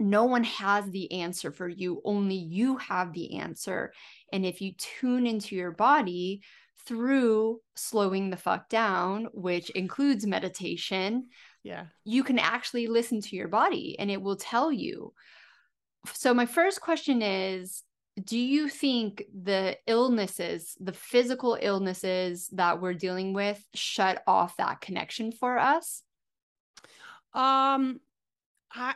No 0.00 0.24
one 0.24 0.44
has 0.44 0.90
the 0.90 1.12
answer 1.12 1.52
for 1.52 1.68
you, 1.68 2.00
only 2.04 2.36
you 2.36 2.76
have 2.78 3.12
the 3.12 3.36
answer. 3.36 3.92
And 4.32 4.44
if 4.44 4.60
you 4.60 4.72
tune 4.76 5.26
into 5.26 5.54
your 5.56 5.72
body, 5.72 6.42
through 6.86 7.60
slowing 7.76 8.28
the 8.28 8.36
fuck 8.36 8.68
down, 8.68 9.26
which 9.32 9.70
includes 9.70 10.26
meditation, 10.26 11.28
yeah 11.64 11.86
you 12.04 12.22
can 12.22 12.38
actually 12.38 12.86
listen 12.86 13.20
to 13.20 13.34
your 13.34 13.48
body 13.48 13.96
and 13.98 14.10
it 14.10 14.22
will 14.22 14.36
tell 14.36 14.70
you 14.70 15.12
so 16.12 16.32
my 16.32 16.46
first 16.46 16.80
question 16.80 17.22
is 17.22 17.82
do 18.22 18.38
you 18.38 18.68
think 18.68 19.24
the 19.42 19.76
illnesses 19.86 20.76
the 20.80 20.92
physical 20.92 21.58
illnesses 21.60 22.48
that 22.52 22.80
we're 22.80 22.94
dealing 22.94 23.32
with 23.32 23.66
shut 23.74 24.22
off 24.26 24.56
that 24.56 24.80
connection 24.80 25.32
for 25.32 25.58
us? 25.58 26.02
Um 27.32 28.00
I, 28.72 28.94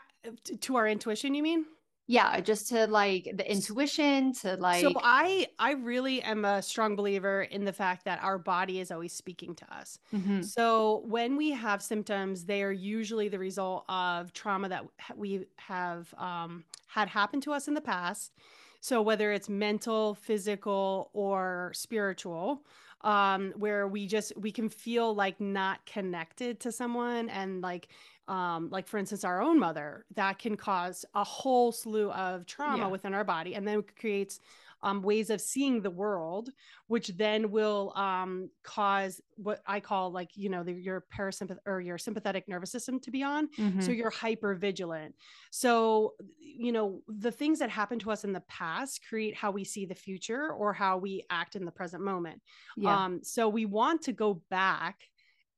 to 0.60 0.76
our 0.76 0.88
intuition 0.88 1.34
you 1.34 1.42
mean? 1.42 1.64
Yeah 2.06 2.40
just 2.40 2.68
to 2.68 2.86
like 2.86 3.28
the 3.34 3.50
intuition 3.50 4.32
to 4.34 4.56
like 4.56 4.80
so 4.80 4.92
i 5.02 5.46
i 5.58 5.72
really 5.72 6.22
am 6.22 6.44
a 6.44 6.62
strong 6.62 6.96
believer 6.96 7.42
in 7.42 7.64
the 7.64 7.72
fact 7.72 8.06
that 8.06 8.22
our 8.22 8.38
body 8.38 8.80
is 8.80 8.90
always 8.90 9.12
speaking 9.12 9.54
to 9.56 9.74
us. 9.74 9.98
Mm-hmm. 10.14 10.40
so 10.42 11.02
when 11.06 11.36
we 11.36 11.50
have 11.50 11.82
symptoms 11.82 12.46
they 12.46 12.62
are 12.62 12.72
usually 12.72 13.28
the 13.28 13.38
result 13.38 13.84
of 13.90 14.32
trauma 14.32 14.70
that 14.70 14.86
we 15.16 15.48
have 15.56 16.12
um, 16.16 16.64
had 16.86 17.08
happen 17.08 17.42
to 17.42 17.52
us 17.52 17.68
in 17.68 17.74
the 17.74 17.80
past 17.82 18.32
so 18.80 19.02
whether 19.02 19.32
it's 19.32 19.48
mental 19.48 20.14
physical 20.14 21.10
or 21.12 21.72
spiritual 21.74 22.62
um, 23.02 23.52
where 23.56 23.86
we 23.86 24.06
just 24.06 24.36
we 24.36 24.50
can 24.50 24.68
feel 24.68 25.14
like 25.14 25.40
not 25.40 25.84
connected 25.86 26.60
to 26.60 26.72
someone 26.72 27.28
and 27.28 27.60
like 27.60 27.88
um, 28.26 28.68
like 28.70 28.86
for 28.86 28.98
instance 28.98 29.24
our 29.24 29.40
own 29.40 29.58
mother 29.58 30.04
that 30.14 30.38
can 30.38 30.56
cause 30.56 31.04
a 31.14 31.24
whole 31.24 31.72
slew 31.72 32.10
of 32.12 32.44
trauma 32.46 32.84
yeah. 32.84 32.88
within 32.88 33.14
our 33.14 33.24
body 33.24 33.54
and 33.54 33.66
then 33.66 33.82
creates 33.98 34.40
um, 34.82 35.02
ways 35.02 35.30
of 35.30 35.40
seeing 35.40 35.82
the 35.82 35.90
world, 35.90 36.50
which 36.86 37.08
then 37.08 37.50
will 37.50 37.92
um, 37.96 38.50
cause 38.62 39.20
what 39.36 39.60
I 39.66 39.80
call 39.80 40.12
like 40.12 40.30
you 40.34 40.48
know 40.48 40.62
the, 40.62 40.72
your 40.72 41.04
parasympathetic 41.16 41.58
or 41.66 41.80
your 41.80 41.98
sympathetic 41.98 42.48
nervous 42.48 42.70
system 42.70 43.00
to 43.00 43.10
be 43.10 43.22
on. 43.22 43.48
Mm-hmm. 43.58 43.80
So 43.80 43.90
you're 43.90 44.10
hyper 44.10 44.54
vigilant. 44.54 45.14
So 45.50 46.14
you 46.38 46.72
know 46.72 47.02
the 47.08 47.32
things 47.32 47.58
that 47.58 47.70
happen 47.70 47.98
to 48.00 48.10
us 48.10 48.24
in 48.24 48.32
the 48.32 48.42
past 48.48 49.00
create 49.08 49.34
how 49.34 49.50
we 49.50 49.64
see 49.64 49.86
the 49.86 49.94
future 49.94 50.50
or 50.50 50.72
how 50.72 50.96
we 50.98 51.24
act 51.30 51.56
in 51.56 51.64
the 51.64 51.72
present 51.72 52.02
moment. 52.02 52.40
Yeah. 52.76 53.04
Um, 53.04 53.20
so 53.22 53.48
we 53.48 53.66
want 53.66 54.02
to 54.02 54.12
go 54.12 54.42
back 54.50 55.00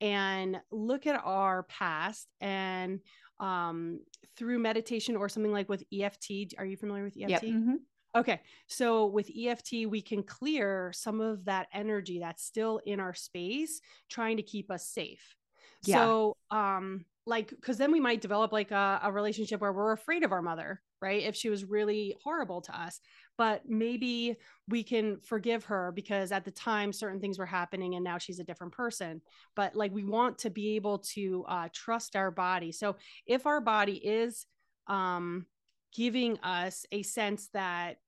and 0.01 0.59
look 0.71 1.07
at 1.07 1.21
our 1.25 1.65
past 1.65 2.27
and 2.41 3.01
um, 3.39 4.01
through 4.37 4.59
meditation 4.59 5.17
or 5.17 5.29
something 5.29 5.53
like 5.53 5.69
with 5.69 5.85
EFT. 5.93 6.55
Are 6.59 6.65
you 6.65 6.77
familiar 6.77 7.05
with 7.05 7.17
EFT? 7.17 7.31
Yep. 7.31 7.43
Mm-hmm. 7.43 7.75
Okay. 8.17 8.41
So 8.67 9.07
with 9.07 9.31
EFT, 9.31 9.87
we 9.89 10.03
can 10.03 10.23
clear 10.23 10.93
some 10.95 11.21
of 11.21 11.45
that 11.45 11.69
energy 11.73 12.19
that's 12.19 12.45
still 12.45 12.81
in 12.85 12.99
our 12.99 13.15
space, 13.15 13.81
trying 14.09 14.37
to 14.39 14.43
keep 14.43 14.71
us 14.71 14.89
safe. 14.89 15.37
Yeah. 15.85 15.97
So, 15.97 16.37
um, 16.51 17.05
like, 17.27 17.51
because 17.51 17.77
then 17.77 17.93
we 17.93 18.01
might 18.01 18.21
develop 18.21 18.53
like 18.53 18.73
a, 18.73 19.01
a 19.05 19.13
relationship 19.13 19.61
where 19.61 19.73
we're 19.73 19.93
afraid 19.93 20.25
of 20.25 20.33
our 20.33 20.43
mother, 20.43 20.83
right? 21.01 21.23
If 21.23 21.37
she 21.37 21.49
was 21.49 21.65
really 21.65 22.17
horrible 22.25 22.61
to 22.63 22.79
us, 22.79 22.99
but 23.39 23.63
maybe 23.69 24.37
we 24.67 24.83
can 24.83 25.21
forgive 25.21 25.65
her 25.65 25.93
because 25.95 26.33
at 26.33 26.45
the 26.45 26.51
time 26.51 26.93
certain 26.93 27.21
things 27.21 27.39
were 27.39 27.47
happening 27.47 27.95
and 27.95 28.03
now 28.03 28.19
she's 28.19 28.41
a 28.41 28.45
different 28.45 28.73
person. 28.73 29.23
But 29.55 29.77
like, 29.77 29.93
we 29.93 30.05
want 30.05 30.39
to 30.39 30.51
be 30.51 30.75
able 30.77 30.99
to 31.15 31.45
uh, 31.49 31.69
trust 31.73 32.17
our 32.17 32.31
body. 32.31 32.73
So 32.73 32.97
if 33.27 33.47
our 33.47 33.61
body 33.61 33.97
is, 33.97 34.47
um, 34.89 35.47
giving 35.95 36.39
us 36.41 36.87
a 36.93 37.03
sense 37.03 37.49
that 37.53 37.99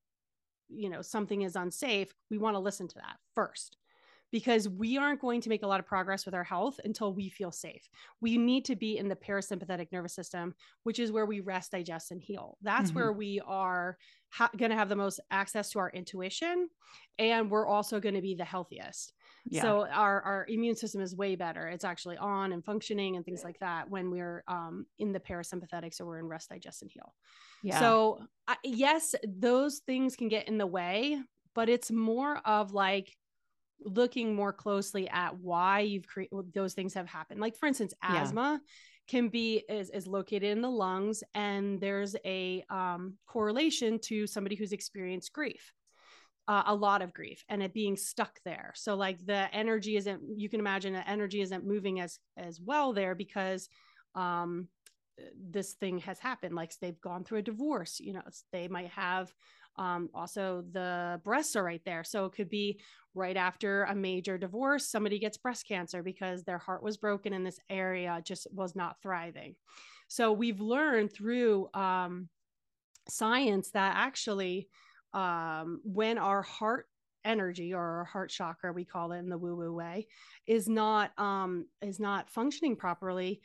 you 0.69 0.89
know 0.89 1.03
something 1.03 1.43
is 1.43 1.57
unsafe 1.57 2.15
we 2.31 2.39
want 2.39 2.55
to 2.55 2.61
listen 2.61 2.89
to 2.89 2.95
that 2.97 3.17
first 3.35 3.77
because 4.33 4.67
we 4.67 4.97
aren't 4.97 5.21
going 5.21 5.43
to 5.43 5.51
make 5.51 5.62
a 5.62 5.67
lot 5.67 5.79
of 5.79 5.87
progress 5.87 6.25
with 6.25 6.35
our 6.35 6.43
health 6.43 6.81
until 6.85 7.12
we 7.12 7.29
feel 7.29 7.53
safe. 7.53 7.89
We 8.21 8.39
need 8.39 8.65
to 8.65 8.75
be 8.75 8.97
in 8.97 9.09
the 9.09 9.15
parasympathetic 9.15 9.93
nervous 9.93 10.15
system, 10.15 10.55
which 10.83 10.99
is 10.99 11.12
where 11.12 11.27
we 11.27 11.41
rest, 11.41 11.73
digest, 11.73 12.11
and 12.11 12.21
heal. 12.21 12.57
That's 12.62 12.89
mm-hmm. 12.89 12.99
where 12.99 13.12
we 13.12 13.41
are 13.47 13.99
ha- 14.31 14.51
going 14.57 14.71
to 14.71 14.77
have 14.77 14.89
the 14.89 14.97
most 14.97 15.21
access 15.31 15.71
to 15.71 15.79
our 15.79 15.91
intuition, 15.91 16.69
and 17.19 17.51
we're 17.51 17.67
also 17.67 18.01
going 18.01 18.15
to 18.15 18.23
be 18.23 18.35
the 18.35 18.45
healthiest. 18.45 19.12
Yeah. 19.44 19.62
So 19.62 19.87
our 19.87 20.22
our 20.22 20.46
immune 20.49 20.76
system 20.76 21.00
is 21.00 21.16
way 21.16 21.34
better. 21.37 21.66
It's 21.66 21.84
actually 21.84 22.16
on 22.16 22.52
and 22.52 22.64
functioning 22.64 23.16
and 23.16 23.25
things 23.25 23.42
like 23.44 23.58
that 23.58 23.90
when 23.90 24.11
we're 24.11 24.44
um, 24.46 24.87
in 24.99 25.12
the 25.12 25.20
parasympathetic. 25.20 25.94
So 25.94 26.04
we're 26.04 26.20
in 26.20 26.26
rest, 26.26 26.49
digest, 26.50 26.82
and 26.82 26.90
heal. 26.90 27.12
Yeah. 27.62 27.80
So, 27.80 28.20
uh, 28.49 28.54
yes, 28.64 29.14
those 29.26 29.80
things 29.87 30.16
can 30.16 30.28
get 30.28 30.49
in 30.49 30.58
the 30.58 30.66
way, 30.66 31.20
but 31.54 31.68
it's 31.68 31.90
more 31.90 32.38
of 32.46 32.72
like 32.72 33.16
looking 33.84 34.34
more 34.34 34.52
closely 34.52 35.08
at 35.08 35.37
why 35.38 35.80
you've 35.80 36.06
created 36.06 36.52
those 36.54 36.75
things 36.75 36.94
have 36.94 37.08
happened. 37.08 37.40
Like, 37.40 37.56
for 37.56 37.66
instance, 37.66 37.94
asthma. 38.02 38.61
Yeah. 38.62 38.68
Can 39.08 39.28
be 39.28 39.64
is, 39.68 39.90
is 39.90 40.06
located 40.06 40.44
in 40.44 40.62
the 40.62 40.70
lungs, 40.70 41.25
and 41.34 41.80
there's 41.80 42.14
a 42.25 42.64
um, 42.70 43.14
correlation 43.26 43.99
to 44.04 44.28
somebody 44.28 44.54
who's 44.54 44.70
experienced 44.72 45.32
grief. 45.32 45.72
Uh, 46.49 46.64
a 46.66 46.75
lot 46.75 47.02
of 47.02 47.14
grief 47.14 47.44
and 47.49 47.62
it 47.62 47.72
being 47.72 47.96
stuck 47.96 48.40
there. 48.44 48.72
So 48.75 48.96
like 48.96 49.25
the 49.25 49.54
energy 49.54 49.96
isn't 49.96 50.20
you 50.37 50.49
can 50.49 50.58
imagine 50.58 50.92
the 50.92 51.08
energy 51.08 51.40
isn't 51.40 51.64
moving 51.64 52.00
as 52.00 52.18
as 52.37 52.61
well 52.61 52.92
there 52.92 53.14
because 53.14 53.68
um 54.16 54.66
this 55.38 55.75
thing 55.75 55.99
has 55.99 56.18
happened. 56.18 56.56
Like 56.56 56.72
they've 56.80 57.00
gone 57.00 57.22
through 57.22 57.38
a 57.38 57.42
divorce 57.42 58.00
you 58.00 58.12
know 58.12 58.22
they 58.52 58.66
might 58.66 58.88
have 58.90 59.32
um, 59.76 60.11
also 60.14 60.64
the 60.72 61.20
breasts 61.25 61.56
are 61.56 61.64
right 61.64 61.82
there. 61.84 62.04
So 62.04 62.25
it 62.26 62.32
could 62.32 62.49
be 62.50 62.80
right 63.14 63.37
after 63.37 63.84
a 63.84 63.94
major 63.94 64.37
divorce 64.38 64.88
somebody 64.88 65.18
gets 65.18 65.37
breast 65.37 65.66
cancer 65.68 66.02
because 66.02 66.44
their 66.44 66.58
heart 66.58 66.82
was 66.82 66.96
broken 66.96 67.32
in 67.32 67.44
this 67.44 67.61
area 67.70 68.20
just 68.25 68.46
was 68.52 68.75
not 68.75 68.96
thriving. 69.02 69.54
So 70.08 70.32
we've 70.32 70.61
learned 70.61 71.12
through 71.12 71.68
um, 71.72 72.28
science 73.08 73.70
that 73.70 73.94
actually 73.96 74.68
um, 75.14 75.81
when 75.85 76.19
our 76.19 76.42
heart 76.42 76.87
energy 77.25 77.73
or 77.73 77.81
our 77.81 78.04
heart 78.04 78.31
chakra 78.31 78.73
we 78.73 78.85
call 78.85 79.12
it 79.12 79.19
in 79.19 79.28
the 79.28 79.38
woo 79.38 79.54
woo 79.54 79.73
way 79.73 80.09
is 80.49 80.69
not 80.69 81.16
um 81.21 81.64
is 81.81 82.00
not 82.00 82.28
functioning 82.28 82.75
properly 82.75 83.40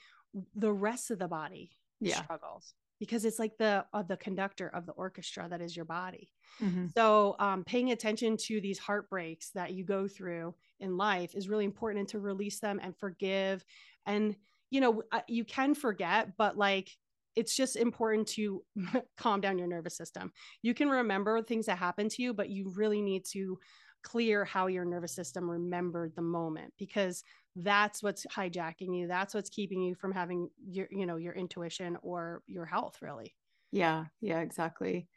the 0.55 0.71
rest 0.71 1.11
of 1.11 1.19
the 1.19 1.27
body 1.27 1.69
yeah. 1.99 2.23
struggles 2.23 2.73
because 2.99 3.25
it's 3.25 3.39
like 3.39 3.57
the 3.57 3.85
uh, 3.93 4.03
the 4.03 4.17
conductor 4.17 4.69
of 4.69 4.85
the 4.85 4.91
orchestra 4.93 5.47
that 5.49 5.61
is 5.61 5.75
your 5.75 5.85
body. 5.85 6.31
Mm-hmm. 6.61 6.87
So 6.95 7.35
um, 7.39 7.63
paying 7.63 7.91
attention 7.91 8.37
to 8.45 8.59
these 8.59 8.79
heartbreaks 8.79 9.51
that 9.51 9.73
you 9.73 9.83
go 9.83 10.07
through 10.07 10.55
in 10.79 10.97
life 10.97 11.35
is 11.35 11.49
really 11.49 11.65
important 11.65 11.99
and 12.01 12.09
to 12.09 12.19
release 12.19 12.59
them 12.59 12.79
and 12.81 12.95
forgive 12.97 13.63
and 14.05 14.35
you 14.69 14.81
know 14.81 15.03
uh, 15.11 15.21
you 15.27 15.43
can 15.43 15.73
forget 15.73 16.37
but 16.37 16.57
like 16.57 16.89
it's 17.37 17.55
just 17.55 17.75
important 17.75 18.27
to 18.27 18.63
calm 19.17 19.39
down 19.39 19.59
your 19.59 19.67
nervous 19.67 19.95
system. 19.95 20.31
You 20.63 20.73
can 20.73 20.89
remember 20.89 21.41
things 21.41 21.67
that 21.67 21.77
happen 21.77 22.09
to 22.09 22.21
you, 22.21 22.33
but 22.33 22.49
you 22.49 22.73
really 22.75 23.01
need 23.01 23.25
to 23.33 23.59
clear 24.03 24.43
how 24.43 24.67
your 24.67 24.85
nervous 24.85 25.13
system 25.13 25.49
remembered 25.49 26.13
the 26.15 26.21
moment 26.21 26.73
because 26.79 27.23
that's 27.55 28.01
what's 28.01 28.25
hijacking 28.25 28.97
you. 28.97 29.07
That's 29.07 29.33
what's 29.35 29.49
keeping 29.49 29.81
you 29.83 29.95
from 29.95 30.11
having 30.11 30.49
your 30.67 30.87
you 30.89 31.05
know 31.05 31.17
your 31.17 31.33
intuition 31.33 31.97
or 32.01 32.41
your 32.47 32.65
health 32.65 32.97
really. 33.01 33.35
Yeah 33.71 34.05
yeah 34.21 34.39
exactly. 34.39 35.07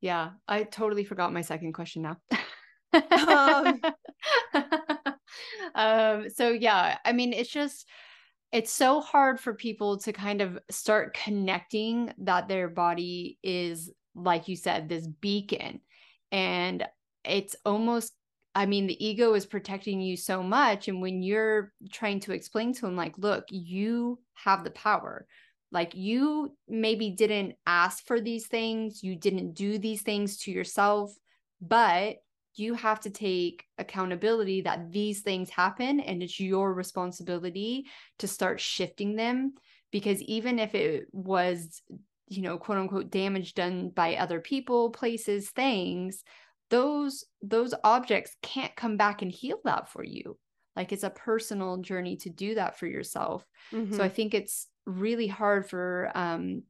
Yeah 0.00 0.30
i 0.48 0.62
totally 0.62 1.04
forgot 1.04 1.32
my 1.32 1.42
second 1.42 1.72
question 1.72 2.02
now. 2.02 2.16
Um, 2.94 3.80
um 5.74 6.30
so 6.30 6.48
yeah 6.48 6.96
i 7.04 7.12
mean 7.12 7.34
it's 7.34 7.50
just 7.50 7.86
it's 8.52 8.72
so 8.72 9.00
hard 9.00 9.40
for 9.40 9.54
people 9.54 9.98
to 9.98 10.12
kind 10.12 10.40
of 10.40 10.58
start 10.70 11.14
connecting 11.14 12.12
that 12.18 12.48
their 12.48 12.68
body 12.68 13.38
is 13.42 13.90
like 14.14 14.48
you 14.48 14.56
said 14.56 14.88
this 14.88 15.06
beacon 15.06 15.80
and 16.32 16.86
it's 17.24 17.56
almost 17.64 18.12
I 18.56 18.64
mean, 18.64 18.86
the 18.86 19.06
ego 19.06 19.34
is 19.34 19.44
protecting 19.44 20.00
you 20.00 20.16
so 20.16 20.42
much. 20.42 20.88
And 20.88 21.02
when 21.02 21.22
you're 21.22 21.74
trying 21.92 22.20
to 22.20 22.32
explain 22.32 22.72
to 22.72 22.86
him, 22.86 22.96
like, 22.96 23.18
look, 23.18 23.44
you 23.50 24.18
have 24.32 24.64
the 24.64 24.70
power. 24.70 25.26
Like, 25.72 25.94
you 25.94 26.56
maybe 26.66 27.10
didn't 27.10 27.56
ask 27.66 28.06
for 28.06 28.18
these 28.18 28.46
things, 28.46 29.02
you 29.02 29.14
didn't 29.14 29.52
do 29.52 29.76
these 29.76 30.00
things 30.00 30.38
to 30.38 30.50
yourself, 30.50 31.14
but 31.60 32.16
you 32.58 32.74
have 32.74 33.00
to 33.00 33.10
take 33.10 33.64
accountability 33.78 34.62
that 34.62 34.90
these 34.90 35.20
things 35.20 35.50
happen 35.50 36.00
and 36.00 36.22
it's 36.22 36.40
your 36.40 36.72
responsibility 36.72 37.86
to 38.18 38.28
start 38.28 38.60
shifting 38.60 39.16
them. 39.16 39.54
Because 39.92 40.20
even 40.22 40.58
if 40.58 40.74
it 40.74 41.06
was, 41.12 41.80
you 42.28 42.42
know, 42.42 42.58
quote 42.58 42.78
unquote 42.78 43.10
damage 43.10 43.54
done 43.54 43.90
by 43.90 44.16
other 44.16 44.40
people, 44.40 44.90
places, 44.90 45.50
things, 45.50 46.24
those 46.70 47.24
those 47.42 47.74
objects 47.84 48.36
can't 48.42 48.74
come 48.76 48.96
back 48.96 49.22
and 49.22 49.30
heal 49.30 49.58
that 49.64 49.88
for 49.88 50.02
you 50.02 50.36
like 50.74 50.92
it's 50.92 51.04
a 51.04 51.10
personal 51.10 51.78
journey 51.78 52.16
to 52.16 52.30
do 52.30 52.54
that 52.54 52.78
for 52.78 52.86
yourself 52.86 53.46
mm-hmm. 53.72 53.94
so 53.94 54.02
i 54.02 54.08
think 54.08 54.34
it's 54.34 54.66
really 54.84 55.26
hard 55.26 55.68
for 55.68 56.10
um 56.14 56.62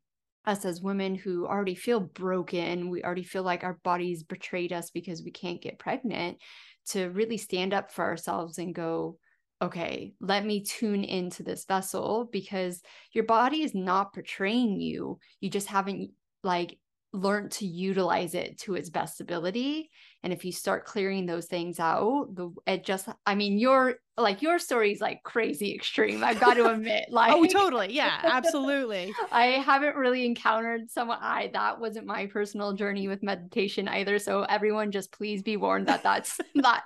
us 0.47 0.65
as 0.65 0.81
women 0.81 1.15
who 1.15 1.47
already 1.47 1.75
feel 1.75 2.00
broken 2.00 2.88
we 2.91 3.03
already 3.03 3.25
feel 3.25 3.43
like 3.43 3.65
our 3.65 3.79
bodies 3.83 4.23
betrayed 4.23 4.73
us 4.73 4.91
because 4.91 5.23
we 5.23 5.31
can't 5.31 5.62
get 5.62 5.79
pregnant 5.79 6.38
to 6.87 7.07
really 7.07 7.37
stand 7.37 7.75
up 7.75 7.91
for 7.91 8.05
ourselves 8.05 8.59
and 8.59 8.75
go 8.75 9.19
okay 9.62 10.12
let 10.21 10.45
me 10.45 10.62
tune 10.62 11.03
into 11.03 11.43
this 11.43 11.65
vessel 11.65 12.29
because 12.31 12.83
your 13.12 13.25
body 13.25 13.62
is 13.62 13.75
not 13.75 14.12
betraying 14.12 14.81
you 14.81 15.19
you 15.41 15.50
just 15.50 15.67
haven't 15.67 16.11
like 16.43 16.79
learned 17.12 17.50
to 17.50 17.67
utilize 17.67 18.35
it 18.35 18.59
to 18.59 18.75
its 18.75 18.91
best 18.91 19.21
ability 19.21 19.91
and 20.26 20.33
if 20.33 20.45
you 20.45 20.50
start 20.50 20.85
clearing 20.85 21.25
those 21.25 21.47
things 21.47 21.78
out 21.78 22.26
the 22.35 22.52
it 22.66 22.85
just 22.85 23.09
i 23.26 23.35
mean 23.37 23.59
your 23.59 23.95
like 24.18 24.42
your 24.42 24.59
story 24.59 24.90
is 24.90 25.00
like 25.00 25.23
crazy 25.23 25.73
extreme 25.73 26.25
i've 26.25 26.40
got 26.40 26.54
to 26.54 26.66
admit 26.73 27.04
like 27.11 27.33
oh 27.33 27.47
totally 27.47 27.92
yeah 27.92 28.18
absolutely 28.25 29.14
i 29.30 29.45
haven't 29.45 29.95
really 29.95 30.26
encountered 30.26 30.90
someone 30.90 31.18
i 31.21 31.49
that 31.52 31.78
wasn't 31.78 32.04
my 32.04 32.26
personal 32.26 32.73
journey 32.73 33.06
with 33.06 33.23
meditation 33.23 33.87
either 33.87 34.18
so 34.18 34.42
everyone 34.42 34.90
just 34.90 35.12
please 35.12 35.45
be 35.45 35.56
warned 35.56 35.87
that 35.87 36.02
that's 36.02 36.40
that 36.56 36.83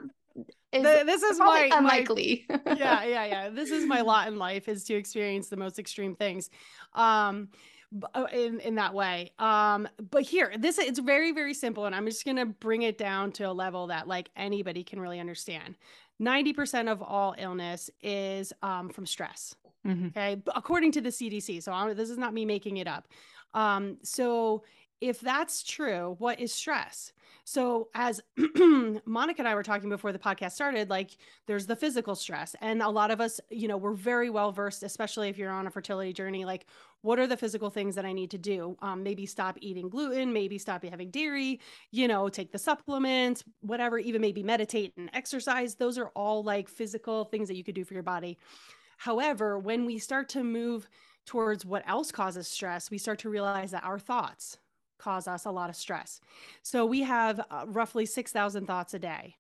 is 0.70 0.82
the, 0.82 1.02
this 1.04 1.24
is 1.24 1.38
my 1.40 1.68
unlikely. 1.72 2.46
My, 2.48 2.60
yeah, 2.78 3.02
yeah, 3.02 3.24
yeah. 3.24 3.48
This 3.48 3.72
is 3.72 3.86
my 3.86 4.02
lot 4.02 4.28
in 4.28 4.38
life 4.38 4.68
is 4.68 4.84
to 4.84 4.94
experience 4.94 5.48
the 5.48 5.56
most 5.56 5.80
extreme 5.80 6.14
things. 6.14 6.48
Um, 6.94 7.48
in 8.32 8.60
in 8.60 8.74
that 8.76 8.94
way. 8.94 9.32
Um, 9.38 9.88
but 10.10 10.22
here, 10.22 10.52
this 10.58 10.78
it's 10.78 10.98
very 10.98 11.32
very 11.32 11.54
simple, 11.54 11.86
and 11.86 11.94
I'm 11.94 12.06
just 12.06 12.24
gonna 12.24 12.46
bring 12.46 12.82
it 12.82 12.98
down 12.98 13.32
to 13.32 13.44
a 13.44 13.52
level 13.52 13.88
that 13.88 14.08
like 14.08 14.30
anybody 14.36 14.84
can 14.84 15.00
really 15.00 15.20
understand. 15.20 15.76
Ninety 16.18 16.52
percent 16.52 16.88
of 16.88 17.02
all 17.02 17.34
illness 17.38 17.90
is 18.02 18.52
um, 18.62 18.90
from 18.90 19.06
stress. 19.06 19.54
Mm-hmm. 19.86 20.08
Okay, 20.08 20.42
according 20.54 20.92
to 20.92 21.00
the 21.00 21.08
CDC. 21.08 21.62
So 21.62 21.72
I'm, 21.72 21.96
this 21.96 22.10
is 22.10 22.18
not 22.18 22.34
me 22.34 22.44
making 22.44 22.76
it 22.76 22.86
up. 22.86 23.08
Um, 23.54 23.96
so 24.02 24.62
if 25.00 25.20
that's 25.20 25.62
true, 25.62 26.16
what 26.18 26.40
is 26.40 26.52
stress? 26.52 27.12
So, 27.44 27.88
as 27.94 28.20
Monica 29.06 29.40
and 29.40 29.48
I 29.48 29.54
were 29.54 29.62
talking 29.62 29.88
before 29.88 30.12
the 30.12 30.18
podcast 30.18 30.52
started, 30.52 30.90
like 30.90 31.16
there's 31.46 31.66
the 31.66 31.74
physical 31.74 32.14
stress. 32.14 32.54
And 32.60 32.82
a 32.82 32.88
lot 32.88 33.10
of 33.10 33.20
us, 33.20 33.40
you 33.50 33.66
know, 33.66 33.76
we're 33.76 33.94
very 33.94 34.30
well 34.30 34.52
versed, 34.52 34.82
especially 34.82 35.28
if 35.28 35.38
you're 35.38 35.50
on 35.50 35.66
a 35.66 35.70
fertility 35.70 36.12
journey. 36.12 36.44
Like, 36.44 36.66
what 37.02 37.18
are 37.18 37.26
the 37.26 37.36
physical 37.36 37.70
things 37.70 37.94
that 37.94 38.04
I 38.04 38.12
need 38.12 38.30
to 38.32 38.38
do? 38.38 38.76
Um, 38.82 39.02
maybe 39.02 39.24
stop 39.26 39.56
eating 39.60 39.88
gluten, 39.88 40.32
maybe 40.32 40.58
stop 40.58 40.84
having 40.84 41.10
dairy, 41.10 41.60
you 41.90 42.08
know, 42.08 42.28
take 42.28 42.52
the 42.52 42.58
supplements, 42.58 43.42
whatever, 43.60 43.98
even 43.98 44.20
maybe 44.20 44.42
meditate 44.42 44.92
and 44.96 45.08
exercise. 45.14 45.76
Those 45.76 45.98
are 45.98 46.08
all 46.08 46.44
like 46.44 46.68
physical 46.68 47.24
things 47.24 47.48
that 47.48 47.56
you 47.56 47.64
could 47.64 47.74
do 47.74 47.84
for 47.84 47.94
your 47.94 48.02
body. 48.02 48.38
However, 48.98 49.58
when 49.58 49.86
we 49.86 49.98
start 49.98 50.28
to 50.30 50.44
move 50.44 50.88
towards 51.24 51.64
what 51.64 51.82
else 51.86 52.12
causes 52.12 52.46
stress, 52.48 52.90
we 52.90 52.98
start 52.98 53.18
to 53.20 53.30
realize 53.30 53.70
that 53.70 53.84
our 53.84 53.98
thoughts, 53.98 54.58
cause 55.00 55.26
us 55.26 55.44
a 55.44 55.50
lot 55.50 55.70
of 55.70 55.76
stress. 55.76 56.20
So 56.62 56.86
we 56.86 57.02
have 57.02 57.40
uh, 57.50 57.64
roughly 57.66 58.06
6,000 58.06 58.66
thoughts 58.66 58.94
a 58.94 58.98
day. 58.98 59.36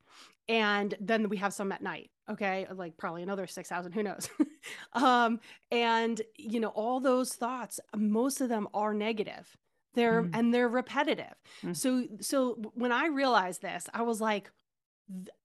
And 0.48 0.94
then 1.00 1.28
we 1.28 1.36
have 1.36 1.52
some 1.52 1.70
at 1.70 1.82
night. 1.82 2.10
Okay. 2.28 2.66
Like 2.72 2.96
probably 2.96 3.22
another 3.22 3.46
6,000, 3.46 3.92
who 3.92 4.02
knows? 4.02 4.28
um, 4.94 5.40
and, 5.70 6.20
you 6.36 6.60
know, 6.60 6.68
all 6.68 6.98
those 7.00 7.34
thoughts, 7.34 7.78
most 7.94 8.40
of 8.40 8.48
them 8.48 8.66
are 8.74 8.94
negative. 8.94 9.56
They're, 9.94 10.22
mm. 10.22 10.30
and 10.32 10.52
they're 10.52 10.68
repetitive. 10.68 11.34
Mm. 11.62 11.76
So, 11.76 12.04
so 12.20 12.72
when 12.74 12.92
I 12.92 13.06
realized 13.06 13.62
this, 13.62 13.88
I 13.94 14.02
was 14.02 14.20
like, 14.20 14.50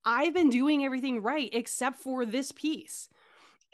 I've 0.03 0.33
been 0.33 0.49
doing 0.49 0.85
everything 0.85 1.21
right 1.21 1.49
except 1.51 1.99
for 1.99 2.25
this 2.25 2.51
piece 2.51 3.09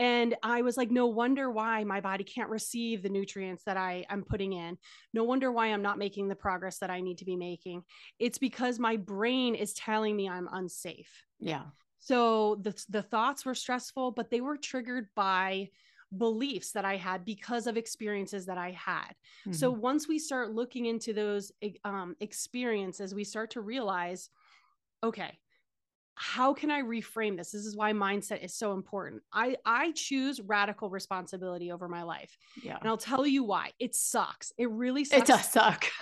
and 0.01 0.35
i 0.41 0.63
was 0.63 0.77
like 0.77 0.89
no 0.89 1.05
wonder 1.05 1.51
why 1.51 1.83
my 1.83 2.01
body 2.01 2.23
can't 2.23 2.49
receive 2.49 3.03
the 3.03 3.09
nutrients 3.09 3.63
that 3.63 3.77
i 3.77 4.03
am 4.09 4.23
putting 4.23 4.53
in. 4.53 4.77
No 5.13 5.23
wonder 5.23 5.51
why 5.51 5.67
i'm 5.67 5.83
not 5.83 5.99
making 5.99 6.27
the 6.27 6.35
progress 6.35 6.79
that 6.79 6.89
i 6.89 6.99
need 6.99 7.19
to 7.19 7.25
be 7.25 7.35
making. 7.37 7.83
It's 8.19 8.39
because 8.39 8.79
my 8.79 8.97
brain 8.97 9.55
is 9.55 9.73
telling 9.73 10.15
me 10.15 10.27
i'm 10.27 10.49
unsafe. 10.51 11.25
Yeah. 11.39 11.65
So 11.99 12.59
the 12.63 12.73
the 12.89 13.03
thoughts 13.03 13.45
were 13.45 13.55
stressful 13.55 14.11
but 14.11 14.31
they 14.31 14.41
were 14.41 14.57
triggered 14.57 15.07
by 15.15 15.69
beliefs 16.17 16.71
that 16.71 16.83
i 16.83 16.97
had 16.97 17.23
because 17.23 17.67
of 17.67 17.77
experiences 17.77 18.45
that 18.47 18.57
i 18.57 18.71
had. 18.71 19.13
Mm-hmm. 19.45 19.53
so 19.53 19.69
once 19.71 20.07
we 20.07 20.19
start 20.19 20.51
looking 20.51 20.87
into 20.87 21.13
those 21.13 21.51
um, 21.85 22.15
experiences 22.19 23.15
we 23.15 23.23
start 23.23 23.51
to 23.51 23.61
realize 23.61 24.29
okay 25.03 25.37
how 26.15 26.53
can 26.53 26.69
i 26.69 26.81
reframe 26.81 27.37
this? 27.37 27.51
This 27.51 27.65
is 27.65 27.75
why 27.75 27.93
mindset 27.93 28.43
is 28.43 28.53
so 28.53 28.73
important. 28.73 29.21
I 29.33 29.55
i 29.65 29.91
choose 29.93 30.39
radical 30.41 30.89
responsibility 30.89 31.71
over 31.71 31.87
my 31.87 32.03
life 32.03 32.37
yeah. 32.63 32.77
and 32.79 32.89
i'll 32.89 32.97
tell 32.97 33.25
you 33.25 33.43
why. 33.43 33.71
It 33.79 33.95
sucks. 33.95 34.51
It 34.57 34.69
really 34.69 35.05
sucks 35.05 35.21
it 35.21 35.27
does 35.27 35.51
suck. 35.51 35.85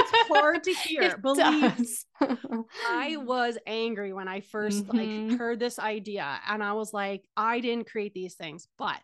It's 0.00 0.28
hard 0.28 0.62
to 0.64 0.72
hear. 0.84 1.02
It 1.02 1.22
believe 1.22 1.72
i 2.88 3.16
was 3.16 3.58
angry 3.66 4.12
when 4.12 4.28
i 4.28 4.40
1st 4.40 4.82
mm-hmm. 4.82 5.28
like 5.30 5.38
heard 5.38 5.58
this 5.58 5.78
idea 5.78 6.38
and 6.48 6.62
i 6.62 6.72
was 6.72 6.92
like 6.92 7.24
i 7.36 7.60
didn't 7.60 7.88
create 7.90 8.14
these 8.14 8.34
things. 8.34 8.68
But 8.78 9.00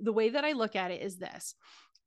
the 0.00 0.12
way 0.12 0.30
that 0.30 0.44
i 0.44 0.52
look 0.52 0.76
at 0.76 0.90
it 0.90 1.02
is 1.02 1.16
this. 1.16 1.54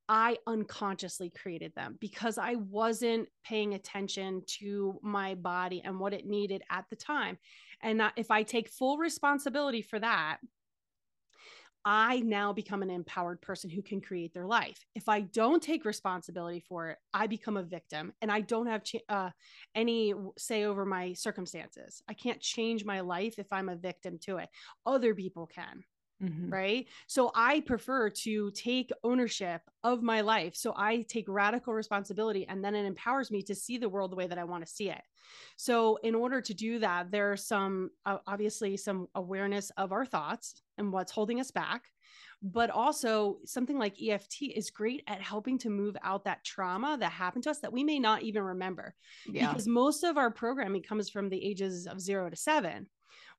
I 0.08 0.38
unconsciously 0.46 1.30
created 1.30 1.74
them 1.74 1.98
because 2.00 2.38
I 2.38 2.54
wasn't 2.54 3.28
paying 3.44 3.74
attention 3.74 4.42
to 4.60 4.98
my 5.02 5.34
body 5.34 5.82
and 5.84 6.00
what 6.00 6.14
it 6.14 6.26
needed 6.26 6.62
at 6.70 6.86
the 6.88 6.96
time. 6.96 7.36
And 7.82 8.02
if 8.16 8.30
I 8.30 8.42
take 8.42 8.68
full 8.68 8.98
responsibility 8.98 9.82
for 9.82 9.98
that, 9.98 10.38
I 11.84 12.20
now 12.20 12.52
become 12.52 12.82
an 12.82 12.90
empowered 12.90 13.40
person 13.40 13.70
who 13.70 13.82
can 13.82 14.00
create 14.00 14.34
their 14.34 14.46
life. 14.46 14.84
If 14.94 15.08
I 15.08 15.22
don't 15.22 15.62
take 15.62 15.84
responsibility 15.84 16.60
for 16.68 16.90
it, 16.90 16.98
I 17.14 17.28
become 17.28 17.56
a 17.56 17.62
victim 17.62 18.12
and 18.20 18.30
I 18.30 18.40
don't 18.40 18.66
have 18.66 18.84
ch- 18.84 18.96
uh, 19.08 19.30
any 19.74 20.12
say 20.36 20.64
over 20.64 20.84
my 20.84 21.14
circumstances. 21.14 22.02
I 22.08 22.14
can't 22.14 22.40
change 22.40 22.84
my 22.84 23.00
life 23.00 23.38
if 23.38 23.46
I'm 23.52 23.68
a 23.68 23.76
victim 23.76 24.18
to 24.22 24.38
it. 24.38 24.48
Other 24.84 25.14
people 25.14 25.46
can. 25.46 25.84
Mm-hmm. 26.22 26.50
Right. 26.50 26.86
So 27.06 27.30
I 27.34 27.60
prefer 27.60 28.10
to 28.10 28.50
take 28.50 28.90
ownership 29.04 29.62
of 29.84 30.02
my 30.02 30.20
life. 30.20 30.56
So 30.56 30.74
I 30.76 31.02
take 31.02 31.26
radical 31.28 31.72
responsibility 31.72 32.44
and 32.48 32.64
then 32.64 32.74
it 32.74 32.86
empowers 32.86 33.30
me 33.30 33.40
to 33.42 33.54
see 33.54 33.78
the 33.78 33.88
world 33.88 34.10
the 34.10 34.16
way 34.16 34.26
that 34.26 34.38
I 34.38 34.42
want 34.42 34.66
to 34.66 34.72
see 34.72 34.90
it. 34.90 35.02
So, 35.56 35.96
in 36.02 36.14
order 36.14 36.40
to 36.40 36.54
do 36.54 36.78
that, 36.78 37.10
there's 37.10 37.44
some 37.44 37.90
uh, 38.06 38.18
obviously 38.26 38.76
some 38.76 39.08
awareness 39.14 39.70
of 39.76 39.92
our 39.92 40.06
thoughts 40.06 40.62
and 40.76 40.92
what's 40.92 41.12
holding 41.12 41.40
us 41.40 41.50
back. 41.50 41.84
But 42.40 42.70
also, 42.70 43.38
something 43.44 43.78
like 43.78 44.00
EFT 44.00 44.42
is 44.54 44.70
great 44.70 45.02
at 45.08 45.20
helping 45.20 45.58
to 45.58 45.70
move 45.70 45.96
out 46.04 46.24
that 46.24 46.44
trauma 46.44 46.96
that 47.00 47.10
happened 47.10 47.42
to 47.44 47.50
us 47.50 47.58
that 47.60 47.72
we 47.72 47.82
may 47.82 47.98
not 47.98 48.22
even 48.22 48.42
remember. 48.42 48.94
Yeah. 49.26 49.48
Because 49.48 49.66
most 49.66 50.04
of 50.04 50.16
our 50.16 50.30
programming 50.30 50.82
comes 50.82 51.10
from 51.10 51.28
the 51.28 51.44
ages 51.44 51.88
of 51.88 52.00
zero 52.00 52.30
to 52.30 52.36
seven 52.36 52.86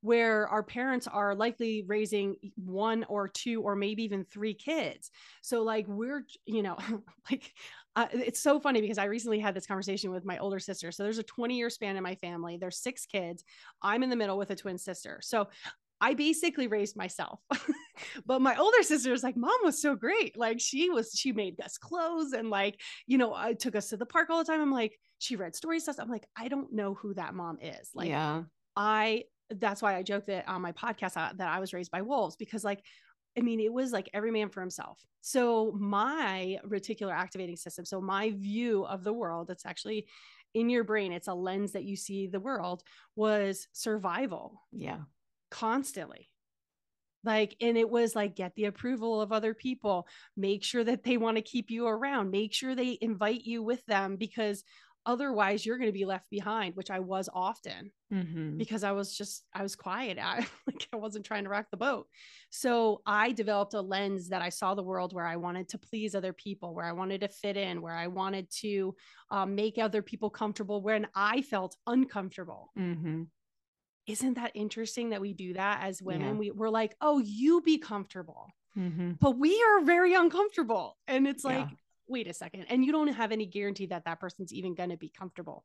where 0.02 0.48
our 0.48 0.64
parents 0.64 1.08
are 1.08 1.36
likely 1.36 1.84
raising 1.88 2.36
one 2.56 3.04
or 3.10 3.28
two 3.28 3.62
or 3.62 3.76
maybe 3.76 4.04
even 4.04 4.24
three 4.26 4.54
kids. 4.54 5.12
So, 5.42 5.64
like, 5.64 5.86
we're, 5.88 6.26
you 6.46 6.64
know, 6.64 6.78
like, 7.32 7.54
uh, 7.96 8.08
it's 8.14 8.40
so 8.40 8.60
funny 8.60 8.82
because 8.82 8.98
I 8.98 9.06
recently 9.06 9.40
had 9.40 9.56
this 9.56 9.66
conversation 9.66 10.12
with 10.12 10.26
my 10.26 10.38
older 10.38 10.60
sister. 10.60 10.92
So, 10.92 11.04
there's 11.04 11.18
a 11.18 11.24
20 11.24 11.58
year 11.58 11.70
span 11.70 11.98
in 11.98 12.04
my 12.04 12.16
family. 12.16 12.58
There's 12.58 12.78
six 12.78 13.06
kids. 13.06 13.44
I'm 13.82 14.04
in 14.04 14.10
the 14.10 14.16
middle 14.16 14.38
with 14.38 14.52
a 14.52 14.56
twin 14.56 14.78
sister. 14.78 15.20
So, 15.22 15.48
I 16.02 16.14
basically 16.14 16.68
raised 16.68 16.96
myself. 16.96 17.40
but 18.26 18.42
my 18.42 18.56
older 18.56 18.84
sister 18.84 19.12
was 19.12 19.24
like, 19.24 19.36
Mom 19.36 19.60
was 19.64 19.82
so 19.82 19.96
great. 19.96 20.38
Like 20.38 20.60
she 20.60 20.90
was, 20.90 21.12
she 21.14 21.32
made 21.32 21.60
us 21.62 21.78
clothes 21.78 22.34
and 22.34 22.50
like, 22.50 22.80
you 23.06 23.18
know, 23.18 23.34
I 23.34 23.54
took 23.54 23.76
us 23.76 23.90
to 23.90 23.98
the 23.98 24.06
park 24.06 24.30
all 24.30 24.38
the 24.38 24.50
time. 24.50 24.62
I'm 24.62 24.72
like, 24.72 24.98
she 25.20 25.36
read 25.36 25.56
stories 25.56 25.84
to 25.86 25.92
us. 25.92 26.00
I'm 26.00 26.10
like, 26.10 26.28
I 26.38 26.48
don't 26.48 26.72
know 26.72 26.94
who 26.94 27.14
that 27.16 27.34
mom 27.34 27.58
is. 27.62 27.90
Like, 27.94 28.10
yeah. 28.10 28.44
I 28.76 29.26
that's 29.50 29.82
why 29.82 29.96
I 29.96 30.04
joked 30.04 30.28
that 30.28 30.48
on 30.48 30.62
my 30.62 30.72
podcast 30.72 31.18
uh, 31.18 31.34
that 31.36 31.50
I 31.50 31.60
was 31.60 31.74
raised 31.74 31.92
by 31.92 32.02
wolves 32.02 32.36
because 32.36 32.64
like 32.64 32.84
I 33.38 33.42
mean, 33.42 33.60
it 33.60 33.72
was 33.72 33.92
like 33.92 34.10
every 34.14 34.32
man 34.32 34.50
for 34.50 34.60
himself. 34.60 35.00
So 35.22 35.72
my 35.80 36.58
reticular 36.68 37.14
activating 37.14 37.56
system, 37.56 37.86
so 37.86 38.02
my 38.02 38.32
view 38.32 38.86
of 38.86 39.04
the 39.04 39.14
world, 39.14 39.50
it's 39.50 39.66
actually 39.66 40.08
in 40.54 40.70
your 40.70 40.84
brain, 40.84 41.14
it's 41.14 41.28
a 41.28 41.34
lens 41.34 41.74
that 41.74 41.84
you 41.84 41.96
see 41.96 42.28
the 42.28 42.40
world, 42.40 42.84
was 43.16 43.68
survival. 43.72 44.64
Yeah. 44.72 45.02
Constantly. 45.52 46.30
Like, 47.24 47.56
and 47.62 47.78
it 47.78 47.90
was 47.90 48.16
like, 48.16 48.36
get 48.36 48.56
the 48.56 48.66
approval 48.66 49.22
of 49.22 49.32
other 49.32 49.54
people, 49.54 50.08
make 50.38 50.64
sure 50.64 50.84
that 50.84 51.04
they 51.04 51.18
want 51.18 51.38
to 51.38 51.44
keep 51.44 51.70
you 51.70 51.86
around, 51.86 52.32
make 52.32 52.54
sure 52.54 52.76
they 52.76 52.98
invite 53.02 53.44
you 53.44 53.62
with 53.62 53.86
them 53.86 54.16
because 54.16 54.64
otherwise 55.10 55.66
you're 55.66 55.80
going 55.80 55.90
to 55.90 55.92
be 55.92 56.06
left 56.06 56.30
behind 56.30 56.76
which 56.76 56.92
i 56.92 57.00
was 57.00 57.28
often 57.34 57.92
mm-hmm. 58.14 58.58
because 58.58 58.84
i 58.84 58.92
was 58.92 59.18
just 59.18 59.44
i 59.56 59.64
was 59.64 59.76
quiet 59.76 60.20
I, 60.22 60.46
like 60.68 60.88
i 60.94 60.98
wasn't 60.98 61.26
trying 61.26 61.46
to 61.46 61.50
rock 61.50 61.66
the 61.72 61.78
boat 61.78 62.06
so 62.52 63.02
i 63.08 63.32
developed 63.32 63.74
a 63.74 63.82
lens 63.82 64.30
that 64.30 64.44
i 64.44 64.50
saw 64.50 64.76
the 64.76 64.84
world 64.84 65.12
where 65.12 65.26
i 65.26 65.36
wanted 65.36 65.68
to 65.70 65.80
please 65.80 66.14
other 66.14 66.32
people 66.32 66.76
where 66.76 66.86
i 66.86 66.92
wanted 66.92 67.22
to 67.22 67.28
fit 67.28 67.58
in 67.58 67.82
where 67.82 67.96
i 67.96 68.06
wanted 68.06 68.48
to 68.52 68.96
um, 69.32 69.56
make 69.56 69.80
other 69.80 70.04
people 70.04 70.30
comfortable 70.30 70.84
when 70.84 71.08
i 71.16 71.42
felt 71.42 71.76
uncomfortable 71.88 72.72
mm-hmm. 72.78 73.24
isn't 74.06 74.36
that 74.36 74.52
interesting 74.54 75.10
that 75.10 75.22
we 75.22 75.34
do 75.34 75.54
that 75.54 75.80
as 75.82 76.04
women 76.04 76.36
yeah. 76.36 76.40
we, 76.40 76.52
we're 76.52 76.70
like 76.70 76.96
oh 77.02 77.18
you 77.18 77.62
be 77.62 77.80
comfortable 77.80 78.48
mm-hmm. 78.78 79.14
but 79.20 79.40
we 79.40 79.60
are 79.70 79.84
very 79.84 80.14
uncomfortable 80.14 80.98
and 81.08 81.28
it's 81.28 81.44
like 81.44 81.68
yeah 81.68 81.76
wait 82.10 82.28
a 82.28 82.34
second 82.34 82.66
and 82.70 82.84
you 82.84 82.92
don't 82.92 83.08
have 83.08 83.32
any 83.32 83.46
guarantee 83.46 83.86
that 83.88 84.06
that 84.06 84.20
person's 84.20 84.54
even 84.54 84.76
going 84.76 84.90
to 84.90 84.98
be 84.98 85.10
comfortable. 85.10 85.64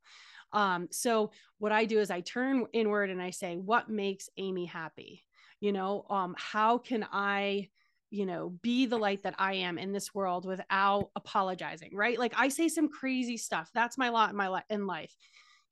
Um, 0.53 0.89
so 0.91 1.31
what 1.59 1.73
i 1.73 1.85
do 1.85 1.99
is 1.99 2.11
i 2.11 2.21
turn 2.21 2.67
inward 2.73 3.11
and 3.11 3.21
i 3.21 3.31
say 3.31 3.57
what 3.57 3.89
makes 3.89 4.29
amy 4.37 4.67
happy? 4.67 5.25
You 5.61 5.73
know 5.73 6.05
um, 6.11 6.35
how 6.39 6.79
can 6.79 7.07
i 7.13 7.69
you 8.11 8.27
know 8.27 8.51
be 8.63 8.87
the 8.87 8.99
light 8.99 9.23
that 9.25 9.35
i 9.39 9.55
am 9.55 9.79
in 9.79 9.93
this 9.93 10.15
world 10.15 10.47
without 10.47 11.11
apologizing 11.17 11.91
right? 11.95 12.19
Like 12.19 12.35
i 12.37 12.49
say 12.49 12.69
some 12.69 12.89
crazy 12.89 13.37
stuff. 13.37 13.71
That's 13.75 13.99
my 13.99 14.11
lot 14.11 14.31
in 14.31 14.37
my 14.37 14.49
life 14.49 14.65
in 14.71 14.87
life. 14.87 15.17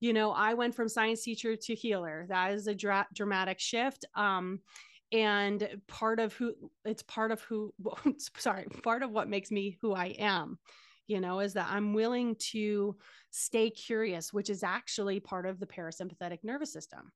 You 0.01 0.13
know 0.13 0.33
i 0.33 0.55
went 0.55 0.75
from 0.75 0.89
science 0.89 1.23
teacher 1.23 1.55
to 1.57 1.75
healer. 1.75 2.27
That 2.29 2.53
is 2.53 2.67
a 2.67 2.75
dra- 2.75 3.09
dramatic 3.15 3.61
shift. 3.61 4.05
Um, 4.15 4.61
and 5.13 5.69
part 5.89 6.19
of 6.19 6.33
who 6.35 6.55
it's 6.85 7.03
part 7.03 7.31
of 7.31 7.41
who 7.43 7.73
sorry 8.19 8.67
part 8.83 9.03
of 9.03 9.11
what 9.11 9.29
makes 9.29 9.51
me 9.51 9.77
who 9.81 9.93
i 9.93 10.07
am 10.19 10.59
you 11.07 11.21
know 11.21 11.41
is 11.41 11.53
that 11.53 11.69
i'm 11.71 11.93
willing 11.93 12.35
to 12.37 12.97
stay 13.33 13.71
curious 13.71 14.33
which 14.33 14.51
is 14.51 14.63
actually 14.63 15.19
part 15.19 15.47
of 15.47 15.59
the 15.59 15.67
parasympathetic 15.67 16.39
nervous 16.43 16.73
system. 16.73 17.13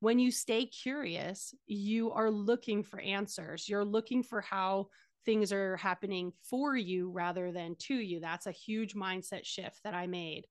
When 0.00 0.18
you 0.18 0.30
stay 0.30 0.66
curious 0.66 1.54
you 1.66 2.12
are 2.12 2.30
looking 2.30 2.82
for 2.82 3.00
answers. 3.00 3.68
You're 3.68 3.84
looking 3.84 4.22
for 4.22 4.42
how 4.42 4.88
things 5.24 5.52
are 5.52 5.78
happening 5.78 6.32
for 6.42 6.76
you 6.76 7.10
rather 7.10 7.50
than 7.50 7.76
to 7.76 7.94
you. 7.94 8.20
That's 8.20 8.46
a 8.46 8.52
huge 8.52 8.94
mindset 8.94 9.46
shift 9.46 9.82
that 9.84 9.94
i 9.94 10.06
made. 10.06 10.46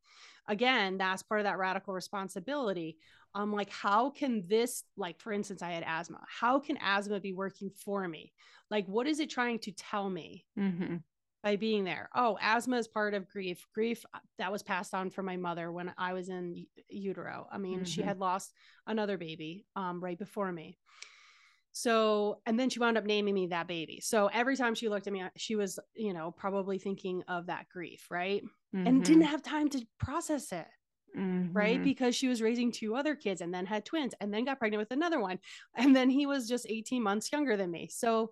Again 0.47 0.97
that's 0.97 1.23
part 1.23 1.41
of 1.41 1.45
that 1.45 1.59
radical 1.59 1.93
responsibility 1.93 2.97
I'm 3.35 3.51
like, 3.51 3.69
how 3.69 4.09
can 4.11 4.43
this, 4.47 4.83
like, 4.95 5.19
for 5.19 5.33
instance, 5.33 5.61
I 5.61 5.71
had 5.71 5.83
asthma. 5.85 6.19
How 6.27 6.59
can 6.59 6.77
asthma 6.81 7.19
be 7.19 7.33
working 7.33 7.71
for 7.83 8.07
me? 8.07 8.31
Like, 8.69 8.85
what 8.87 9.07
is 9.07 9.19
it 9.19 9.29
trying 9.29 9.59
to 9.59 9.71
tell 9.71 10.09
me 10.09 10.45
mm-hmm. 10.57 10.97
by 11.41 11.55
being 11.55 11.83
there? 11.83 12.09
Oh, 12.15 12.37
asthma 12.41 12.77
is 12.77 12.87
part 12.87 13.13
of 13.13 13.29
grief. 13.29 13.65
Grief 13.73 14.05
uh, 14.13 14.19
that 14.37 14.51
was 14.51 14.63
passed 14.63 14.93
on 14.93 15.09
from 15.09 15.25
my 15.25 15.37
mother 15.37 15.71
when 15.71 15.93
I 15.97 16.13
was 16.13 16.29
in 16.29 16.65
utero. 16.89 17.47
I 17.51 17.57
mean, 17.57 17.77
mm-hmm. 17.77 17.83
she 17.85 18.01
had 18.01 18.19
lost 18.19 18.53
another 18.85 19.17
baby 19.17 19.65
um, 19.75 20.03
right 20.03 20.17
before 20.17 20.51
me. 20.51 20.77
So, 21.75 22.39
and 22.45 22.59
then 22.59 22.69
she 22.69 22.77
wound 22.79 22.99
up 22.99 23.05
naming 23.05 23.33
me 23.33 23.47
that 23.47 23.67
baby. 23.67 23.99
So 23.99 24.29
every 24.31 24.55
time 24.55 24.75
she 24.75 24.89
looked 24.89 25.07
at 25.07 25.13
me, 25.13 25.23
she 25.37 25.55
was, 25.55 25.79
you 25.95 26.13
know, 26.13 26.29
probably 26.29 26.77
thinking 26.77 27.23
of 27.27 27.47
that 27.47 27.67
grief, 27.67 28.05
right? 28.11 28.43
Mm-hmm. 28.75 28.87
And 28.87 29.03
didn't 29.03 29.23
have 29.23 29.41
time 29.41 29.69
to 29.69 29.83
process 29.97 30.51
it 30.51 30.67
mm-hmm. 31.17 31.53
right? 31.53 31.83
Because 31.83 32.15
she 32.15 32.27
was 32.27 32.41
raising 32.41 32.71
two 32.71 32.95
other 32.95 33.15
kids 33.15 33.41
and 33.41 33.53
then 33.53 33.65
had 33.65 33.85
twins 33.85 34.13
and 34.19 34.33
then 34.33 34.45
got 34.45 34.59
pregnant 34.59 34.79
with 34.79 34.91
another 34.91 35.19
one. 35.19 35.39
And 35.75 35.95
then 35.95 36.09
he 36.09 36.25
was 36.25 36.47
just 36.47 36.65
18 36.69 37.01
months 37.01 37.31
younger 37.31 37.57
than 37.57 37.71
me. 37.71 37.89
So 37.91 38.31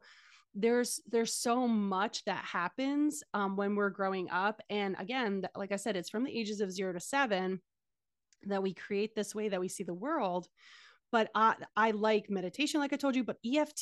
there's 0.54 1.00
there's 1.10 1.34
so 1.34 1.68
much 1.68 2.26
that 2.26 2.44
happens 2.44 3.24
um, 3.34 3.56
when 3.56 3.76
we're 3.76 3.90
growing 3.90 4.30
up 4.30 4.62
and 4.70 4.98
again 5.00 5.44
like 5.56 5.72
i 5.72 5.78
said 5.78 5.96
it's 5.96 6.10
from 6.10 6.26
the 6.26 6.38
ages 6.38 6.60
of 6.60 6.72
0 6.72 6.92
to 6.92 7.00
7 7.00 7.62
that 8.48 8.62
we 8.62 8.74
create 8.74 9.16
this 9.16 9.34
way 9.34 9.48
that 9.50 9.60
we 9.60 9.70
see 9.70 9.84
the 9.84 9.94
world 9.94 10.48
but 11.12 11.30
I, 11.36 11.56
I 11.76 11.92
like 11.92 12.30
meditation 12.30 12.80
like 12.80 12.94
i 12.94 12.98
told 12.98 13.16
you 13.16 13.24
but 13.24 13.38
eft 13.46 13.82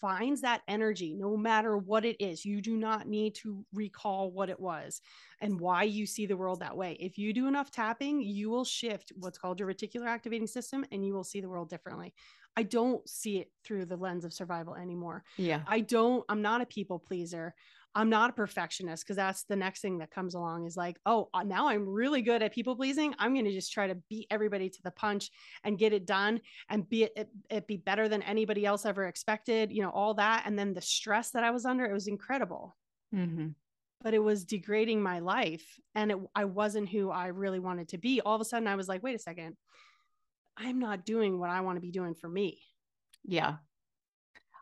finds 0.00 0.40
that 0.42 0.62
energy 0.68 1.14
no 1.14 1.36
matter 1.36 1.76
what 1.76 2.04
it 2.04 2.16
is 2.20 2.44
you 2.44 2.60
do 2.60 2.76
not 2.76 3.08
need 3.08 3.34
to 3.36 3.64
recall 3.72 4.30
what 4.30 4.50
it 4.50 4.60
was 4.60 5.00
and 5.40 5.60
why 5.60 5.84
you 5.84 6.06
see 6.06 6.26
the 6.26 6.36
world 6.36 6.60
that 6.60 6.76
way 6.76 6.96
if 7.00 7.18
you 7.18 7.32
do 7.32 7.46
enough 7.46 7.70
tapping 7.70 8.20
you 8.22 8.50
will 8.50 8.64
shift 8.64 9.12
what's 9.16 9.38
called 9.38 9.58
your 9.60 9.68
reticular 9.68 10.06
activating 10.06 10.46
system 10.46 10.84
and 10.92 11.04
you 11.04 11.14
will 11.14 11.24
see 11.24 11.40
the 11.40 11.48
world 11.48 11.68
differently 11.68 12.14
I 12.58 12.64
don't 12.64 13.08
see 13.08 13.38
it 13.38 13.52
through 13.62 13.86
the 13.86 13.96
lens 13.96 14.24
of 14.24 14.32
survival 14.32 14.74
anymore. 14.74 15.22
Yeah. 15.36 15.60
I 15.68 15.78
don't, 15.78 16.24
I'm 16.28 16.42
not 16.42 16.60
a 16.60 16.66
people 16.66 16.98
pleaser. 16.98 17.54
I'm 17.94 18.10
not 18.10 18.30
a 18.30 18.34
perfectionist 18.34 19.04
because 19.04 19.16
that's 19.16 19.44
the 19.44 19.56
next 19.56 19.80
thing 19.80 19.98
that 19.98 20.10
comes 20.10 20.34
along 20.34 20.66
is 20.66 20.76
like, 20.76 20.98
oh, 21.06 21.28
uh, 21.34 21.42
now 21.42 21.68
I'm 21.68 21.88
really 21.88 22.22
good 22.22 22.42
at 22.42 22.52
people 22.52 22.76
pleasing. 22.76 23.14
I'm 23.18 23.32
going 23.32 23.46
to 23.46 23.52
just 23.52 23.72
try 23.72 23.86
to 23.86 23.96
beat 24.08 24.26
everybody 24.30 24.68
to 24.68 24.82
the 24.82 24.90
punch 24.90 25.30
and 25.64 25.78
get 25.78 25.92
it 25.92 26.06
done 26.06 26.40
and 26.68 26.88
be 26.88 27.04
it, 27.04 27.12
it, 27.16 27.28
it, 27.50 27.66
be 27.66 27.76
better 27.76 28.08
than 28.08 28.22
anybody 28.22 28.66
else 28.66 28.86
ever 28.86 29.06
expected, 29.06 29.72
you 29.72 29.82
know, 29.82 29.90
all 29.90 30.14
that. 30.14 30.44
And 30.46 30.58
then 30.58 30.74
the 30.74 30.82
stress 30.82 31.30
that 31.30 31.44
I 31.44 31.50
was 31.50 31.64
under, 31.64 31.84
it 31.86 31.92
was 31.92 32.08
incredible. 32.08 32.76
Mm-hmm. 33.14 33.48
But 34.02 34.14
it 34.14 34.20
was 34.20 34.44
degrading 34.44 35.02
my 35.02 35.18
life 35.18 35.80
and 35.94 36.12
it, 36.12 36.18
I 36.34 36.44
wasn't 36.44 36.88
who 36.88 37.10
I 37.10 37.28
really 37.28 37.58
wanted 37.58 37.88
to 37.88 37.98
be. 37.98 38.20
All 38.20 38.34
of 38.34 38.40
a 38.40 38.44
sudden, 38.44 38.68
I 38.68 38.76
was 38.76 38.86
like, 38.86 39.02
wait 39.02 39.16
a 39.16 39.18
second, 39.18 39.56
I'm 40.56 40.78
not 40.78 41.04
doing 41.04 41.38
what 41.38 41.50
I 41.50 41.62
want 41.62 41.78
to 41.78 41.82
be 41.82 41.90
doing 41.90 42.14
for 42.14 42.28
me. 42.28 42.60
Yeah. 43.24 43.56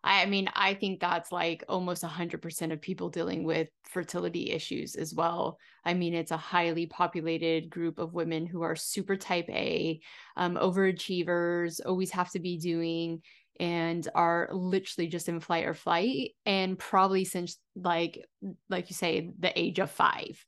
I 0.09 0.25
mean, 0.27 0.49
I 0.55 0.75
think 0.75 1.01
that's 1.01 1.33
like 1.33 1.65
almost 1.69 2.03
100% 2.05 2.73
of 2.73 2.81
people 2.81 3.09
dealing 3.09 3.43
with 3.43 3.69
fertility 3.85 4.53
issues 4.53 4.95
as 4.95 5.13
well. 5.13 5.59
I 5.85 5.95
mean, 5.95 6.15
it's 6.15 6.31
a 6.31 6.37
highly 6.37 6.87
populated 6.87 7.69
group 7.71 7.99
of 7.99 8.15
women 8.15 8.47
who 8.47 8.63
are 8.63 8.77
super 8.77 9.17
type 9.17 9.47
A, 9.51 10.01
um, 10.37 10.55
overachievers, 10.57 11.81
always 11.85 12.13
have 12.13 12.31
to 12.33 12.39
be 12.39 12.57
doing, 12.57 13.23
and 13.59 14.07
are 14.15 14.49
literally 14.53 15.09
just 15.09 15.29
in 15.29 15.41
flight 15.41 15.67
or 15.67 15.75
flight. 15.75 16.33
And 16.45 16.79
probably 16.79 17.25
since, 17.25 17.59
like, 17.75 18.25
like 18.69 18.89
you 18.91 18.95
say, 18.95 19.33
the 19.39 19.59
age 19.59 19.81
of 19.81 19.91
five, 19.91 20.45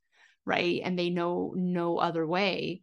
right? 0.46 0.80
And 0.84 0.96
they 0.96 1.10
know 1.10 1.52
no 1.56 1.98
other 1.98 2.24
way 2.24 2.82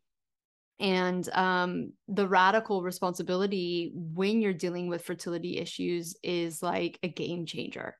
and 0.79 1.27
um, 1.29 1.93
the 2.07 2.27
radical 2.27 2.83
responsibility 2.83 3.91
when 3.95 4.41
you're 4.41 4.53
dealing 4.53 4.89
with 4.89 5.05
fertility 5.05 5.57
issues 5.57 6.15
is 6.21 6.61
like 6.61 6.99
a 7.01 7.07
game 7.07 7.45
changer 7.45 7.95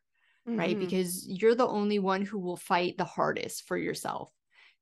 mm-hmm. 0.48 0.60
right 0.60 0.78
because 0.78 1.26
you're 1.28 1.56
the 1.56 1.68
only 1.68 2.00
one 2.00 2.24
who 2.24 2.40
will 2.40 2.58
fight 2.58 2.98
the 2.98 3.06
hardest 3.06 3.68
for 3.68 3.78
yourself. 3.78 4.32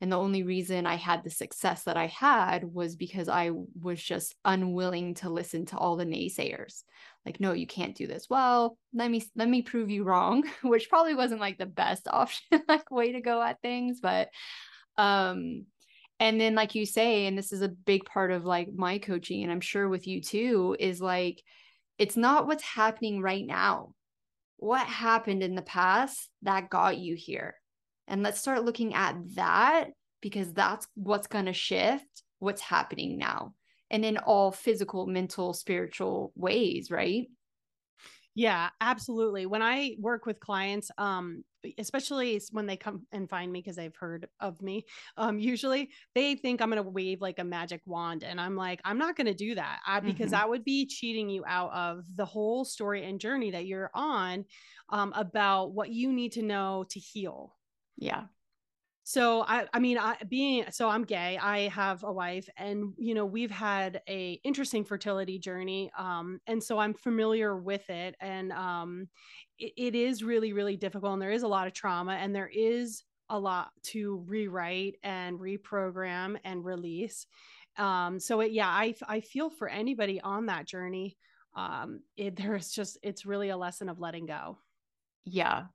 And 0.02 0.12
the 0.12 0.18
only 0.18 0.44
reason 0.44 0.86
i 0.86 0.96
had 0.96 1.24
the 1.24 1.30
success 1.30 1.84
that 1.84 1.96
i 1.96 2.08
had 2.08 2.66
was 2.66 2.98
because 2.98 3.30
i 3.30 3.52
was 3.80 4.04
just 4.04 4.36
unwilling 4.44 5.14
to 5.16 5.30
listen 5.30 5.66
to 5.68 5.78
all 5.78 5.96
the 5.96 6.06
naysayers. 6.06 6.84
Like 7.26 7.40
no 7.40 7.54
you 7.54 7.68
can't 7.68 7.96
do 7.96 8.08
this. 8.08 8.28
Well 8.30 8.78
let 8.94 9.10
me 9.10 9.24
let 9.36 9.48
me 9.48 9.62
prove 9.62 9.90
you 9.90 10.04
wrong 10.04 10.44
which 10.64 10.90
probably 10.90 11.16
wasn't 11.16 11.40
like 11.42 11.58
the 11.58 11.68
best 11.68 12.08
option 12.12 12.64
like 12.68 12.90
way 12.92 13.14
to 13.14 13.22
go 13.22 13.42
at 13.42 13.62
things 13.62 14.00
but 14.02 14.30
um 14.98 15.66
and 16.24 16.40
then 16.40 16.56
like 16.56 16.74
you 16.74 16.86
say 16.86 17.26
and 17.26 17.38
this 17.38 17.52
is 17.52 17.62
a 17.62 17.70
big 17.70 18.06
part 18.06 18.32
of 18.32 18.46
like 18.46 18.70
my 18.74 18.98
coaching 18.98 19.44
and 19.44 19.52
i'm 19.52 19.62
sure 19.62 19.88
with 19.88 20.08
you 20.08 20.22
too 20.22 20.76
is 20.80 21.02
like 21.02 21.44
it's 21.98 22.18
not 22.18 22.48
what's 22.48 22.64
happening 22.64 23.22
right 23.22 23.46
now. 23.46 23.94
What 24.58 24.86
happened 24.88 25.44
in 25.44 25.56
the 25.56 25.62
past 25.62 26.30
that 26.42 26.70
got 26.70 26.98
you 26.98 27.16
here? 27.16 27.56
And 28.08 28.24
let's 28.24 28.40
start 28.40 28.66
looking 28.66 28.94
at 28.94 29.16
that 29.36 29.90
because 30.22 30.52
that's 30.54 30.88
what's 30.96 31.28
going 31.28 31.46
to 31.46 31.54
shift 31.54 32.24
what's 32.40 32.62
happening 32.62 33.18
now 33.18 33.54
and 33.90 34.04
in 34.04 34.18
all 34.18 34.52
physical 34.52 35.06
mental 35.06 35.54
spiritual 35.54 36.32
ways 36.36 36.90
right? 36.92 37.28
Yeah, 38.36 38.70
absolutely. 38.82 39.46
When 39.46 39.62
I 39.62 39.96
work 40.00 40.26
with 40.26 40.40
clients, 40.40 40.90
um, 40.98 41.44
especially 41.78 42.42
when 42.52 42.66
they 42.66 42.78
come 42.78 43.06
and 43.12 43.30
find 43.30 43.52
me 43.52 43.60
because 43.60 43.76
they've 43.76 43.96
heard 43.96 44.28
of 44.40 44.62
me, 44.62 44.86
um, 45.18 45.40
usually 45.40 45.90
they 46.16 46.36
think 46.36 46.62
I'm 46.62 46.70
going 46.70 46.84
to 46.84 46.90
wave 46.90 47.22
like 47.22 47.40
a 47.40 47.44
magic 47.44 47.82
wand, 47.86 48.24
and 48.24 48.40
I'm 48.40 48.56
like, 48.56 48.82
I'm 48.84 48.98
not 48.98 49.16
going 49.16 49.28
to 49.28 49.34
do 49.34 49.56
that 49.56 49.80
I, 49.86 50.00
because 50.00 50.28
mm-hmm. 50.28 50.32
that 50.32 50.50
would 50.50 50.64
be 50.64 50.86
cheating 50.86 51.30
you 51.30 51.44
out 51.48 51.72
of 51.74 52.06
the 52.16 52.26
whole 52.26 52.66
story 52.66 53.06
and 53.06 53.20
journey 53.20 53.52
that 53.52 53.66
you're 53.66 53.92
on 53.94 54.46
um, 54.90 55.14
about 55.16 55.74
what 55.74 55.90
you 55.90 56.12
need 56.12 56.34
to 56.34 56.42
know 56.42 56.86
to 56.90 57.00
heal. 57.00 57.56
Yeah 57.98 58.24
so 59.04 59.44
i 59.48 59.66
i 59.74 59.80
mean 59.80 59.98
i 59.98 60.16
being 60.30 60.64
so 60.72 60.90
i'm 60.90 61.04
gay 61.04 61.38
i 61.42 61.68
have 61.68 62.04
a 62.04 62.12
wife 62.12 62.48
and 62.58 62.94
you 62.98 63.14
know 63.14 63.26
we've 63.26 63.52
had 63.52 64.02
a 64.08 64.40
interesting 64.44 64.84
fertility 64.84 65.38
journey 65.38 65.92
um 65.98 66.40
and 66.48 66.64
so 66.64 66.80
i'm 66.80 66.94
familiar 66.94 67.58
with 67.58 67.90
it 67.90 68.16
and 68.22 68.52
um 68.54 69.08
it, 69.60 69.74
it 69.78 69.96
is 69.96 70.24
really 70.24 70.54
really 70.54 70.78
difficult 70.78 71.14
and 71.14 71.22
there 71.22 71.32
is 71.32 71.44
a 71.44 71.48
lot 71.48 71.68
of 71.68 71.74
trauma 71.74 72.14
and 72.14 72.34
there 72.34 72.50
is 72.54 73.04
a 73.30 73.40
lot 73.40 73.72
to 73.82 74.24
rewrite 74.26 74.96
and 75.04 75.40
reprogram 75.40 76.38
and 76.46 76.64
release 76.64 77.26
um 77.78 78.20
so 78.20 78.40
it, 78.40 78.52
yeah 78.52 78.70
i 78.70 78.94
i 79.08 79.20
feel 79.20 79.50
for 79.50 79.68
anybody 79.68 80.22
on 80.22 80.46
that 80.46 80.66
journey 80.66 81.18
um 81.56 82.00
it, 82.16 82.36
there's 82.38 82.72
just 82.72 82.98
it's 83.04 83.26
really 83.26 83.50
a 83.50 83.58
lesson 83.58 83.90
of 83.90 84.00
letting 84.00 84.26
go. 84.26 84.58
Yeah 85.26 85.66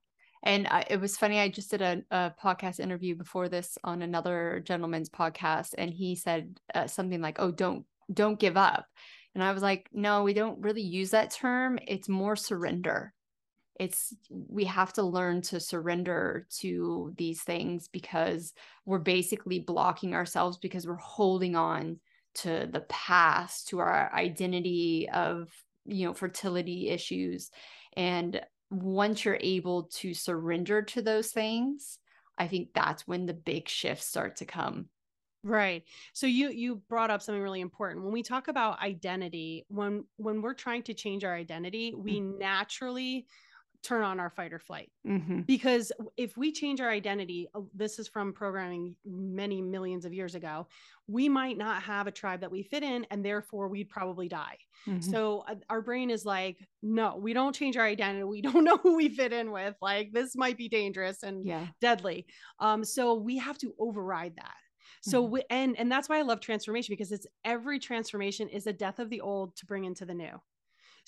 and 0.42 0.66
I, 0.68 0.84
it 0.88 1.00
was 1.00 1.16
funny. 1.16 1.40
I 1.40 1.48
just 1.48 1.70
did 1.70 1.82
a, 1.82 2.02
a, 2.10 2.34
podcast 2.42 2.80
interview 2.80 3.16
before 3.16 3.48
this 3.48 3.76
on 3.82 4.02
another 4.02 4.62
gentleman's 4.64 5.10
podcast, 5.10 5.74
and 5.76 5.92
he 5.92 6.14
said 6.14 6.60
uh, 6.74 6.86
something 6.86 7.20
like, 7.20 7.40
"Oh, 7.40 7.50
don't 7.50 7.84
don't 8.12 8.38
give 8.38 8.56
up." 8.56 8.86
And 9.34 9.42
I 9.42 9.52
was 9.52 9.62
like, 9.62 9.88
"No, 9.92 10.22
we 10.22 10.34
don't 10.34 10.60
really 10.60 10.82
use 10.82 11.10
that 11.10 11.30
term. 11.30 11.78
It's 11.86 12.08
more 12.08 12.36
surrender. 12.36 13.14
It's 13.80 14.14
we 14.30 14.64
have 14.64 14.92
to 14.94 15.02
learn 15.02 15.42
to 15.42 15.60
surrender 15.60 16.46
to 16.58 17.14
these 17.16 17.42
things 17.42 17.88
because 17.88 18.52
we're 18.84 18.98
basically 18.98 19.60
blocking 19.60 20.14
ourselves 20.14 20.58
because 20.58 20.86
we're 20.86 20.96
holding 20.96 21.56
on 21.56 21.98
to 22.34 22.68
the 22.70 22.84
past, 22.88 23.68
to 23.68 23.80
our 23.80 24.12
identity 24.14 25.08
of 25.12 25.50
you 25.84 26.06
know 26.06 26.14
fertility 26.14 26.90
issues." 26.90 27.50
And 27.96 28.40
once 28.70 29.24
you're 29.24 29.38
able 29.40 29.84
to 29.84 30.14
surrender 30.14 30.82
to 30.82 31.02
those 31.02 31.30
things, 31.30 31.98
I 32.36 32.48
think 32.48 32.70
that's 32.74 33.06
when 33.06 33.26
the 33.26 33.34
big 33.34 33.68
shifts 33.68 34.06
start 34.06 34.36
to 34.36 34.44
come. 34.44 34.88
Right. 35.44 35.84
So 36.12 36.26
you 36.26 36.50
you 36.50 36.82
brought 36.88 37.10
up 37.10 37.22
something 37.22 37.42
really 37.42 37.60
important. 37.60 38.04
When 38.04 38.12
we 38.12 38.22
talk 38.22 38.48
about 38.48 38.82
identity, 38.82 39.64
when 39.68 40.04
when 40.16 40.42
we're 40.42 40.54
trying 40.54 40.82
to 40.84 40.94
change 40.94 41.24
our 41.24 41.34
identity, 41.34 41.94
we 41.96 42.20
mm-hmm. 42.20 42.38
naturally 42.38 43.26
turn 43.82 44.02
on 44.02 44.18
our 44.20 44.30
fight 44.30 44.52
or 44.52 44.58
flight. 44.58 44.90
Mm-hmm. 45.06 45.42
Because 45.42 45.92
if 46.16 46.36
we 46.36 46.52
change 46.52 46.80
our 46.80 46.90
identity, 46.90 47.48
uh, 47.54 47.60
this 47.74 47.98
is 47.98 48.08
from 48.08 48.32
programming 48.32 48.96
many 49.04 49.62
millions 49.62 50.04
of 50.04 50.12
years 50.12 50.34
ago, 50.34 50.66
we 51.06 51.28
might 51.28 51.56
not 51.56 51.82
have 51.82 52.06
a 52.06 52.10
tribe 52.10 52.40
that 52.40 52.50
we 52.50 52.62
fit 52.62 52.82
in, 52.82 53.06
and 53.10 53.24
therefore 53.24 53.68
we'd 53.68 53.88
probably 53.88 54.28
die. 54.28 54.58
Mm-hmm. 54.86 55.10
So 55.10 55.44
uh, 55.48 55.54
our 55.70 55.80
brain 55.80 56.10
is 56.10 56.24
like, 56.24 56.58
no, 56.82 57.16
we 57.16 57.32
don't 57.32 57.54
change 57.54 57.76
our 57.76 57.86
identity. 57.86 58.24
We 58.24 58.42
don't 58.42 58.64
know 58.64 58.76
who 58.78 58.96
we 58.96 59.08
fit 59.08 59.32
in 59.32 59.52
with. 59.52 59.74
Like 59.80 60.12
this 60.12 60.36
might 60.36 60.56
be 60.56 60.68
dangerous 60.68 61.22
and 61.22 61.46
yeah. 61.46 61.66
deadly. 61.80 62.26
Um, 62.60 62.84
so 62.84 63.14
we 63.14 63.38
have 63.38 63.58
to 63.58 63.74
override 63.78 64.34
that. 64.36 64.56
So 65.00 65.22
mm-hmm. 65.22 65.32
we, 65.32 65.42
and 65.50 65.78
and 65.78 65.92
that's 65.92 66.08
why 66.08 66.18
I 66.18 66.22
love 66.22 66.40
transformation 66.40 66.92
because 66.92 67.12
it's 67.12 67.26
every 67.44 67.78
transformation 67.78 68.48
is 68.48 68.66
a 68.66 68.72
death 68.72 68.98
of 68.98 69.10
the 69.10 69.20
old 69.20 69.54
to 69.56 69.66
bring 69.66 69.84
into 69.84 70.04
the 70.04 70.14
new. 70.14 70.40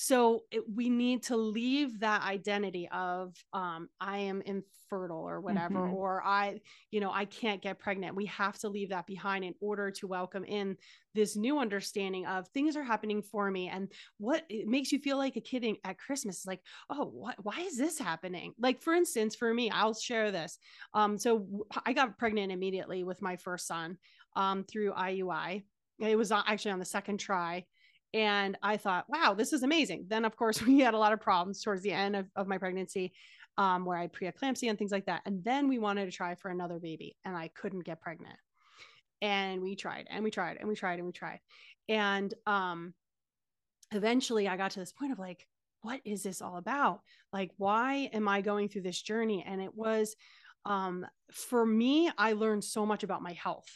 So 0.02 0.44
it, 0.50 0.62
we 0.74 0.88
need 0.88 1.24
to 1.24 1.36
leave 1.36 2.00
that 2.00 2.22
identity 2.22 2.88
of 2.90 3.36
um, 3.52 3.90
I 4.00 4.16
am 4.20 4.40
infertile 4.40 5.28
or 5.28 5.42
whatever, 5.42 5.74
mm-hmm. 5.80 5.92
or 5.92 6.22
I, 6.24 6.62
you 6.90 7.00
know, 7.00 7.12
I 7.12 7.26
can't 7.26 7.60
get 7.60 7.78
pregnant. 7.78 8.16
We 8.16 8.24
have 8.24 8.58
to 8.60 8.70
leave 8.70 8.88
that 8.88 9.06
behind 9.06 9.44
in 9.44 9.52
order 9.60 9.90
to 9.90 10.06
welcome 10.06 10.42
in 10.44 10.78
this 11.14 11.36
new 11.36 11.58
understanding 11.58 12.24
of 12.24 12.48
things 12.48 12.76
are 12.76 12.82
happening 12.82 13.20
for 13.20 13.50
me 13.50 13.68
and 13.68 13.92
what 14.16 14.46
it 14.48 14.66
makes 14.66 14.90
you 14.90 15.00
feel 15.00 15.18
like 15.18 15.36
a 15.36 15.40
kid 15.42 15.64
in, 15.64 15.76
at 15.84 15.98
Christmas 15.98 16.38
is 16.38 16.46
like, 16.46 16.62
oh, 16.88 17.04
what, 17.04 17.36
why 17.42 17.60
is 17.60 17.76
this 17.76 17.98
happening? 17.98 18.54
Like, 18.58 18.80
for 18.80 18.94
instance, 18.94 19.36
for 19.36 19.52
me, 19.52 19.68
I'll 19.68 19.92
share 19.92 20.30
this. 20.30 20.56
Um, 20.94 21.18
so 21.18 21.66
I 21.84 21.92
got 21.92 22.16
pregnant 22.16 22.52
immediately 22.52 23.04
with 23.04 23.20
my 23.20 23.36
first 23.36 23.66
son 23.66 23.98
um, 24.34 24.64
through 24.64 24.94
IUI. 24.94 25.64
It 25.98 26.16
was 26.16 26.32
actually 26.32 26.70
on 26.70 26.78
the 26.78 26.86
second 26.86 27.18
try. 27.18 27.66
And 28.12 28.58
I 28.62 28.76
thought, 28.76 29.04
wow, 29.08 29.34
this 29.34 29.52
is 29.52 29.62
amazing. 29.62 30.06
Then, 30.08 30.24
of 30.24 30.36
course, 30.36 30.62
we 30.66 30.80
had 30.80 30.94
a 30.94 30.98
lot 30.98 31.12
of 31.12 31.20
problems 31.20 31.62
towards 31.62 31.82
the 31.82 31.92
end 31.92 32.16
of, 32.16 32.26
of 32.36 32.48
my 32.48 32.58
pregnancy 32.58 33.12
um, 33.58 33.84
where 33.84 33.98
I 33.98 34.02
had 34.02 34.12
preeclampsia 34.12 34.68
and 34.68 34.78
things 34.78 34.92
like 34.92 35.06
that. 35.06 35.22
And 35.26 35.44
then 35.44 35.68
we 35.68 35.78
wanted 35.78 36.06
to 36.06 36.10
try 36.10 36.34
for 36.34 36.50
another 36.50 36.78
baby, 36.78 37.16
and 37.24 37.36
I 37.36 37.48
couldn't 37.48 37.84
get 37.84 38.00
pregnant. 38.00 38.36
And 39.22 39.60
we 39.60 39.76
tried 39.76 40.06
and 40.10 40.24
we 40.24 40.30
tried 40.30 40.56
and 40.58 40.66
we 40.66 40.74
tried 40.74 40.98
and 40.98 41.06
we 41.06 41.12
tried. 41.12 41.40
And 41.90 42.32
um, 42.46 42.94
eventually 43.92 44.48
I 44.48 44.56
got 44.56 44.70
to 44.72 44.80
this 44.80 44.92
point 44.92 45.12
of 45.12 45.18
like, 45.18 45.46
what 45.82 46.00
is 46.04 46.22
this 46.22 46.40
all 46.40 46.56
about? 46.56 47.00
Like, 47.32 47.50
why 47.58 48.08
am 48.12 48.28
I 48.28 48.40
going 48.40 48.68
through 48.68 48.82
this 48.82 49.00
journey? 49.00 49.44
And 49.46 49.60
it 49.60 49.74
was, 49.74 50.16
um, 50.64 51.06
for 51.32 51.64
me, 51.64 52.10
I 52.16 52.32
learned 52.32 52.64
so 52.64 52.86
much 52.86 53.02
about 53.02 53.22
my 53.22 53.32
health. 53.32 53.68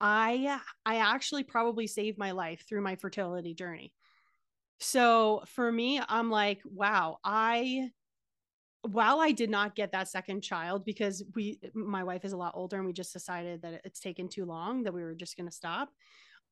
I 0.00 0.60
I 0.86 0.96
actually 0.96 1.44
probably 1.44 1.86
saved 1.86 2.18
my 2.18 2.30
life 2.32 2.64
through 2.68 2.82
my 2.82 2.96
fertility 2.96 3.54
journey. 3.54 3.92
So 4.80 5.42
for 5.46 5.70
me, 5.70 6.00
I'm 6.08 6.30
like, 6.30 6.60
wow, 6.64 7.18
I 7.24 7.90
while 8.82 9.20
I 9.20 9.32
did 9.32 9.50
not 9.50 9.76
get 9.76 9.92
that 9.92 10.08
second 10.08 10.42
child 10.42 10.84
because 10.84 11.22
we 11.34 11.60
my 11.74 12.02
wife 12.02 12.24
is 12.24 12.32
a 12.32 12.36
lot 12.36 12.52
older 12.54 12.76
and 12.76 12.86
we 12.86 12.92
just 12.94 13.12
decided 13.12 13.62
that 13.62 13.82
it's 13.84 14.00
taken 14.00 14.28
too 14.28 14.46
long 14.46 14.84
that 14.84 14.94
we 14.94 15.02
were 15.02 15.14
just 15.14 15.36
going 15.36 15.48
to 15.48 15.54
stop. 15.54 15.90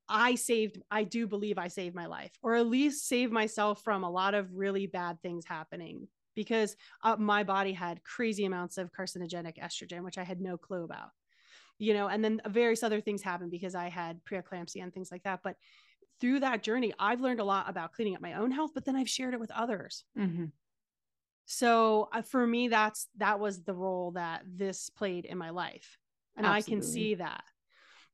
I 0.09 0.35
saved 0.37 0.79
I 0.91 1.05
do 1.05 1.27
believe 1.27 1.59
I 1.59 1.69
saved 1.69 1.95
my 1.95 2.07
life 2.07 2.33
or 2.43 2.55
at 2.55 2.67
least 2.67 3.09
saved 3.09 3.33
myself 3.33 3.83
from 3.83 4.05
a 4.05 4.11
lot 4.11 4.35
of 4.35 4.55
really 4.55 4.87
bad 4.87 5.21
things 5.23 5.45
happening 5.47 6.09
because 6.35 6.77
uh, 7.03 7.17
my 7.19 7.45
body 7.45 7.73
had 7.73 8.05
crazy 8.05 8.45
amounts 8.45 8.79
of 8.79 8.93
carcinogenic 8.93 9.59
estrogen 9.59 10.05
which 10.05 10.19
I 10.19 10.25
had 10.25 10.41
no 10.41 10.59
clue 10.59 10.85
about. 10.85 11.11
You 11.79 11.95
know, 11.95 12.09
and 12.09 12.25
then 12.25 12.41
various 12.49 12.83
other 12.83 13.01
things 13.01 13.23
happened 13.23 13.51
because 13.51 13.75
I 13.75 13.89
had 13.89 14.21
preeclampsia 14.25 14.83
and 14.83 14.93
things 14.93 15.13
like 15.13 15.23
that, 15.23 15.41
but 15.45 15.57
through 16.21 16.41
that 16.41 16.63
journey, 16.63 16.93
I've 16.99 17.21
learned 17.21 17.41
a 17.41 17.45
lot 17.45 17.69
about 17.69 17.93
cleaning 17.93 18.15
up 18.15 18.21
my 18.21 18.35
own 18.35 18.51
health, 18.51 18.73
but 18.75 18.85
then 18.85 18.97
I've 18.97 19.09
shared 19.09 19.35
it 19.35 19.41
with 19.41 19.51
others. 19.51 20.05
Mm-hmm. 20.19 20.47
So 21.47 22.09
uh, 22.13 22.23
for 22.23 22.47
me, 22.47 22.69
that's 22.69 23.09
that 23.17 23.41
was 23.41 23.63
the 23.63 23.75
role 23.75 24.13
that 24.13 24.43
this 24.47 24.91
played 24.91 25.25
in 25.25 25.39
my 25.39 25.51
life, 25.51 25.99
and 26.37 26.45
Absolutely. 26.45 26.73
I 26.73 26.77
can 26.77 26.83
see 26.87 27.15
that. 27.15 27.45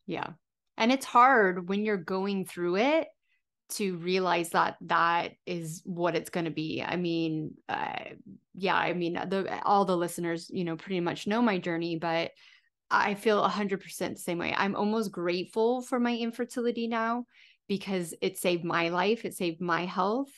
Yeah, 0.07 0.31
and 0.77 0.93
it's 0.93 1.07
hard 1.07 1.69
when 1.69 1.85
you're 1.85 1.97
going 1.97 2.45
through 2.45 2.77
it 2.77 3.09
to 3.71 3.97
realize 3.97 4.51
that 4.51 4.77
that 4.83 5.33
is 5.47 5.83
what 5.85 6.15
it's 6.15 6.31
going 6.31 6.45
to 6.45 6.53
be. 6.53 6.85
I 6.87 6.95
mean, 6.97 7.55
uh, 7.69 8.05
yeah, 8.55 8.77
I 8.77 8.93
mean, 8.93 9.15
the 9.15 9.61
all 9.65 9.85
the 9.85 9.97
listeners, 9.97 10.49
you 10.53 10.65
know, 10.65 10.77
pretty 10.77 11.01
much 11.01 11.27
know 11.27 11.43
my 11.43 11.59
journey, 11.59 11.97
but 11.97 12.31
I 12.95 13.15
feel 13.15 13.43
100% 13.43 13.99
the 13.99 14.17
same 14.17 14.39
way. 14.39 14.55
I'm 14.57 14.77
almost 14.77 15.11
grateful 15.11 15.83
for 15.83 15.99
my 15.99 16.17
infertility 16.17 16.87
now 16.87 17.27
because 17.69 18.15
it 18.21 18.39
saved 18.39 18.65
my 18.65 18.89
life, 18.91 19.25
it 19.25 19.35
saved 19.35 19.61
my 19.61 19.85
health. 19.85 20.31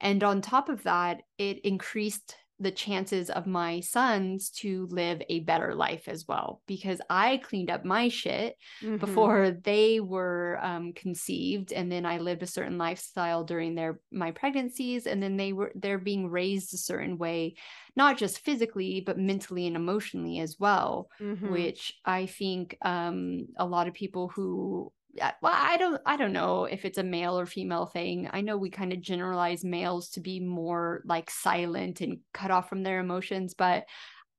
And 0.00 0.22
on 0.22 0.42
top 0.42 0.68
of 0.68 0.82
that, 0.82 1.22
it 1.38 1.60
increased 1.64 2.36
the 2.62 2.70
chances 2.70 3.28
of 3.28 3.46
my 3.46 3.80
sons 3.80 4.50
to 4.50 4.86
live 4.90 5.20
a 5.28 5.40
better 5.40 5.74
life 5.74 6.06
as 6.06 6.26
well 6.28 6.62
because 6.66 7.00
I 7.10 7.38
cleaned 7.38 7.70
up 7.70 7.84
my 7.84 8.08
shit 8.08 8.56
mm-hmm. 8.80 8.98
before 8.98 9.50
they 9.50 9.98
were 9.98 10.58
um, 10.62 10.92
conceived 10.92 11.72
and 11.72 11.90
then 11.90 12.06
I 12.06 12.18
lived 12.18 12.42
a 12.42 12.46
certain 12.46 12.78
lifestyle 12.78 13.42
during 13.42 13.74
their 13.74 14.00
my 14.12 14.30
pregnancies 14.30 15.06
and 15.06 15.20
then 15.22 15.36
they 15.36 15.52
were 15.52 15.72
they're 15.74 15.98
being 15.98 16.30
raised 16.30 16.72
a 16.72 16.78
certain 16.78 17.18
way 17.18 17.54
not 17.96 18.16
just 18.16 18.44
physically 18.44 19.02
but 19.04 19.18
mentally 19.18 19.66
and 19.66 19.74
emotionally 19.74 20.38
as 20.38 20.56
well 20.60 21.08
mm-hmm. 21.20 21.52
which 21.52 21.94
I 22.04 22.26
think 22.26 22.78
um, 22.82 23.48
a 23.58 23.66
lot 23.66 23.88
of 23.88 23.94
people 23.94 24.28
who 24.28 24.92
well 25.42 25.52
i 25.54 25.76
don't 25.76 26.00
i 26.06 26.16
don't 26.16 26.32
know 26.32 26.64
if 26.64 26.84
it's 26.84 26.98
a 26.98 27.02
male 27.02 27.38
or 27.38 27.46
female 27.46 27.86
thing. 27.86 28.28
I 28.32 28.40
know 28.40 28.56
we 28.56 28.70
kind 28.70 28.92
of 28.92 29.00
generalize 29.00 29.64
males 29.64 30.10
to 30.10 30.20
be 30.20 30.40
more 30.40 31.02
like 31.04 31.30
silent 31.30 32.00
and 32.00 32.18
cut 32.32 32.50
off 32.50 32.68
from 32.68 32.82
their 32.82 33.00
emotions 33.00 33.54
but 33.54 33.84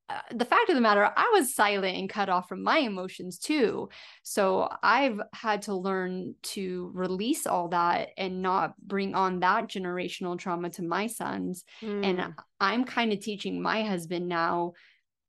uh, 0.09 0.19
the 0.31 0.45
fact 0.45 0.69
of 0.69 0.75
the 0.75 0.81
matter 0.81 1.09
i 1.15 1.31
was 1.33 1.55
silent 1.55 1.95
and 1.97 2.09
cut 2.09 2.27
off 2.27 2.49
from 2.49 2.63
my 2.63 2.79
emotions 2.79 3.37
too. 3.39 3.89
So 4.23 4.69
i've 4.81 5.21
had 5.33 5.61
to 5.63 5.75
learn 5.75 6.35
to 6.43 6.91
release 6.93 7.45
all 7.45 7.69
that 7.69 8.09
and 8.17 8.41
not 8.41 8.73
bring 8.79 9.15
on 9.15 9.39
that 9.41 9.69
generational 9.69 10.37
trauma 10.37 10.69
to 10.71 10.83
my 10.83 11.07
sons. 11.07 11.63
Mm. 11.81 12.05
and 12.05 12.33
i'm 12.59 12.83
kind 12.83 13.13
of 13.13 13.19
teaching 13.19 13.61
my 13.61 13.83
husband 13.83 14.27
now 14.27 14.73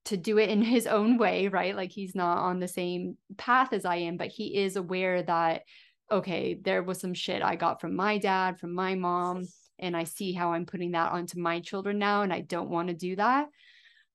to 0.06 0.16
do 0.16 0.38
it 0.38 0.50
in 0.50 0.62
his 0.62 0.86
own 0.86 1.16
way, 1.16 1.48
right? 1.48 1.74
Like 1.74 1.90
he's 1.90 2.14
not 2.14 2.38
on 2.38 2.60
the 2.60 2.68
same 2.68 3.16
path 3.36 3.72
as 3.72 3.84
I 3.84 3.96
am, 3.96 4.16
but 4.16 4.28
he 4.28 4.58
is 4.58 4.76
aware 4.76 5.22
that, 5.22 5.62
okay, 6.10 6.58
there 6.62 6.82
was 6.82 7.00
some 7.00 7.14
shit 7.14 7.42
I 7.42 7.56
got 7.56 7.80
from 7.80 7.96
my 7.96 8.18
dad, 8.18 8.58
from 8.58 8.74
my 8.74 8.94
mom, 8.94 9.44
and 9.78 9.96
I 9.96 10.04
see 10.04 10.32
how 10.32 10.52
I'm 10.52 10.66
putting 10.66 10.92
that 10.92 11.12
onto 11.12 11.40
my 11.40 11.60
children 11.60 11.98
now, 11.98 12.22
and 12.22 12.32
I 12.32 12.42
don't 12.42 12.70
want 12.70 12.88
to 12.88 12.94
do 12.94 13.16
that. 13.16 13.46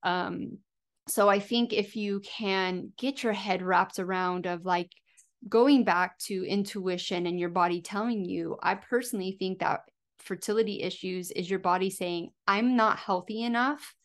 Um, 0.03 0.59
so 1.07 1.27
I 1.27 1.39
think 1.39 1.73
if 1.73 1.95
you 1.95 2.21
can 2.21 2.93
get 2.97 3.23
your 3.23 3.33
head 3.33 3.63
wrapped 3.63 3.97
around 3.97 4.45
of 4.45 4.65
like 4.65 4.91
going 5.47 5.83
back 5.83 6.19
to 6.19 6.45
intuition 6.45 7.25
and 7.25 7.39
your 7.39 7.49
body 7.49 7.81
telling 7.81 8.25
you, 8.25 8.57
I 8.61 8.75
personally 8.75 9.35
think 9.39 9.59
that 9.59 9.81
fertility 10.19 10.83
issues 10.83 11.31
is 11.31 11.49
your 11.49 11.59
body 11.59 11.89
saying, 11.89 12.29
I'm 12.47 12.75
not 12.75 12.99
healthy 12.99 13.41
enough 13.41 13.95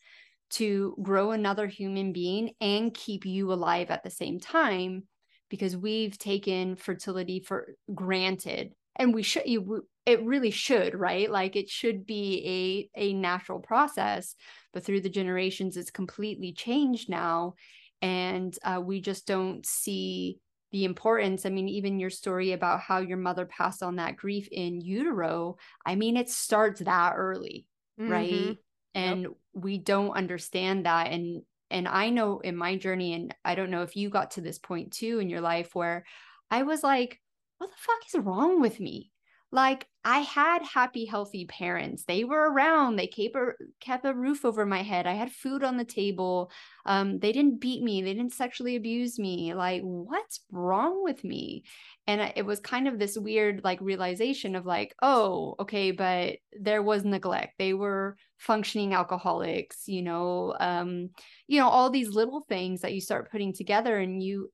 to 0.51 0.95
grow 1.01 1.31
another 1.31 1.67
human 1.67 2.13
being 2.13 2.51
and 2.61 2.93
keep 2.93 3.25
you 3.25 3.51
alive 3.51 3.89
at 3.89 4.03
the 4.03 4.09
same 4.09 4.39
time 4.39 5.03
because 5.49 5.75
we've 5.75 6.17
taken 6.17 6.75
fertility 6.75 7.39
for 7.39 7.75
granted. 7.93 8.73
And 8.97 9.13
we 9.13 9.23
should 9.23 9.45
you 9.45 9.85
it 10.05 10.23
really 10.23 10.51
should 10.51 10.95
right? 10.95 11.29
Like 11.29 11.55
it 11.55 11.69
should 11.69 12.05
be 12.05 12.89
a 12.95 13.07
a 13.07 13.13
natural 13.13 13.59
process 13.59 14.35
but 14.73 14.83
through 14.83 15.01
the 15.01 15.09
generations 15.09 15.77
it's 15.77 15.91
completely 15.91 16.53
changed 16.53 17.09
now. 17.09 17.55
And 18.01 18.57
uh, 18.63 18.81
we 18.83 19.01
just 19.01 19.25
don't 19.25 19.65
see 19.65 20.39
the 20.71 20.85
importance. 20.85 21.45
I 21.45 21.49
mean 21.49 21.67
even 21.67 21.99
your 21.99 22.09
story 22.09 22.51
about 22.53 22.81
how 22.81 22.99
your 22.99 23.17
mother 23.17 23.45
passed 23.45 23.83
on 23.83 23.97
that 23.97 24.15
grief 24.15 24.47
in 24.51 24.81
utero 24.81 25.57
i 25.85 25.95
mean 25.95 26.17
it 26.17 26.29
starts 26.29 26.81
that 26.81 27.13
early 27.15 27.65
mm-hmm. 27.99 28.11
right 28.11 28.57
and 28.93 29.21
yep. 29.23 29.31
We 29.55 29.77
don't 29.77 30.11
understand 30.11 30.85
that 30.85 31.11
and 31.11 31.41
and 31.71 31.87
i 31.87 32.09
know 32.09 32.39
in 32.39 32.55
my 32.55 32.75
journey 32.75 33.13
and 33.13 33.33
i 33.43 33.55
don't 33.55 33.71
know 33.71 33.81
if 33.81 33.95
you 33.95 34.09
got 34.09 34.31
to 34.31 34.41
this 34.41 34.59
point 34.59 34.91
too 34.91 35.19
in 35.19 35.29
your 35.29 35.41
life 35.41 35.73
where 35.73 36.05
i 36.51 36.63
was 36.63 36.83
like 36.83 37.19
what 37.57 37.69
the 37.69 37.77
fuck 37.77 37.99
is 38.07 38.25
wrong 38.25 38.61
with 38.61 38.79
me 38.79 39.11
like 39.55 39.87
I 40.03 40.19
had 40.19 40.63
happy, 40.63 41.05
healthy 41.05 41.45
parents. 41.45 42.03
They 42.03 42.25
were 42.25 42.51
around. 42.51 42.97
They 42.97 43.07
kept 43.07 43.35
a, 43.35 43.53
kept 43.79 44.05
a 44.05 44.13
roof 44.13 44.43
over 44.43 44.65
my 44.65 44.83
head. 44.83 45.07
I 45.07 45.13
had 45.13 45.31
food 45.31 45.63
on 45.63 45.77
the 45.77 45.85
table. 45.85 46.51
Um, 46.85 47.19
they 47.19 47.31
didn't 47.31 47.61
beat 47.61 47.81
me. 47.81 48.01
They 48.01 48.13
didn't 48.13 48.33
sexually 48.33 48.75
abuse 48.75 49.17
me. 49.17 49.53
Like, 49.53 49.81
what's 49.81 50.41
wrong 50.51 51.03
with 51.03 51.23
me? 51.23 51.63
And 52.05 52.33
it 52.35 52.45
was 52.45 52.59
kind 52.59 52.87
of 52.87 52.99
this 52.99 53.17
weird, 53.17 53.61
like, 53.63 53.79
realization 53.81 54.55
of 54.55 54.65
like, 54.65 54.93
oh, 55.01 55.55
okay, 55.61 55.91
but 55.91 56.35
there 56.59 56.83
was 56.83 57.05
neglect. 57.05 57.53
They 57.57 57.73
were 57.73 58.17
functioning 58.37 58.93
alcoholics. 58.93 59.87
You 59.87 60.01
know, 60.01 60.55
um, 60.59 61.09
you 61.47 61.59
know, 61.59 61.69
all 61.69 61.89
these 61.89 62.09
little 62.09 62.45
things 62.47 62.81
that 62.81 62.93
you 62.93 63.01
start 63.01 63.31
putting 63.31 63.53
together, 63.53 63.97
and 63.97 64.21
you 64.21 64.51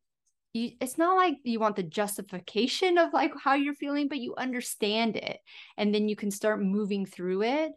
you 0.53 0.71
it's 0.81 0.97
not 0.97 1.15
like 1.15 1.35
you 1.43 1.59
want 1.59 1.75
the 1.75 1.83
justification 1.83 2.97
of 2.97 3.13
like 3.13 3.31
how 3.41 3.53
you're 3.53 3.73
feeling 3.73 4.07
but 4.07 4.19
you 4.19 4.35
understand 4.35 5.15
it 5.15 5.39
and 5.77 5.93
then 5.93 6.09
you 6.09 6.15
can 6.15 6.31
start 6.31 6.61
moving 6.61 7.05
through 7.05 7.41
it 7.43 7.71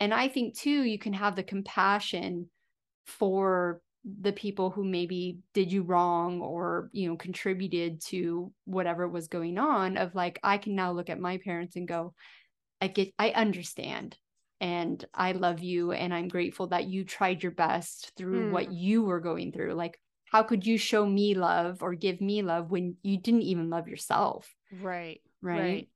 and 0.00 0.12
i 0.12 0.28
think 0.28 0.56
too 0.56 0.82
you 0.82 0.98
can 0.98 1.12
have 1.12 1.36
the 1.36 1.42
compassion 1.42 2.48
for 3.06 3.80
the 4.20 4.32
people 4.32 4.70
who 4.70 4.84
maybe 4.84 5.38
did 5.52 5.72
you 5.72 5.82
wrong 5.82 6.40
or 6.40 6.90
you 6.92 7.08
know 7.08 7.16
contributed 7.16 8.00
to 8.00 8.52
whatever 8.64 9.08
was 9.08 9.28
going 9.28 9.58
on 9.58 9.96
of 9.96 10.14
like 10.14 10.38
i 10.42 10.58
can 10.58 10.74
now 10.74 10.92
look 10.92 11.10
at 11.10 11.20
my 11.20 11.38
parents 11.38 11.76
and 11.76 11.88
go 11.88 12.14
i 12.80 12.86
get 12.86 13.12
i 13.18 13.30
understand 13.30 14.16
and 14.60 15.04
i 15.14 15.32
love 15.32 15.60
you 15.60 15.92
and 15.92 16.14
i'm 16.14 16.28
grateful 16.28 16.66
that 16.68 16.86
you 16.86 17.04
tried 17.04 17.42
your 17.42 17.52
best 17.52 18.12
through 18.16 18.48
mm. 18.48 18.50
what 18.50 18.72
you 18.72 19.02
were 19.02 19.20
going 19.20 19.52
through 19.52 19.74
like 19.74 19.98
how 20.32 20.42
could 20.42 20.66
you 20.66 20.76
show 20.76 21.06
me 21.06 21.34
love 21.34 21.82
or 21.82 21.94
give 21.94 22.20
me 22.20 22.42
love 22.42 22.70
when 22.70 22.96
you 23.02 23.16
didn't 23.16 23.42
even 23.42 23.70
love 23.70 23.88
yourself? 23.88 24.54
Right 24.82 25.20
right, 25.40 25.60
right 25.60 25.88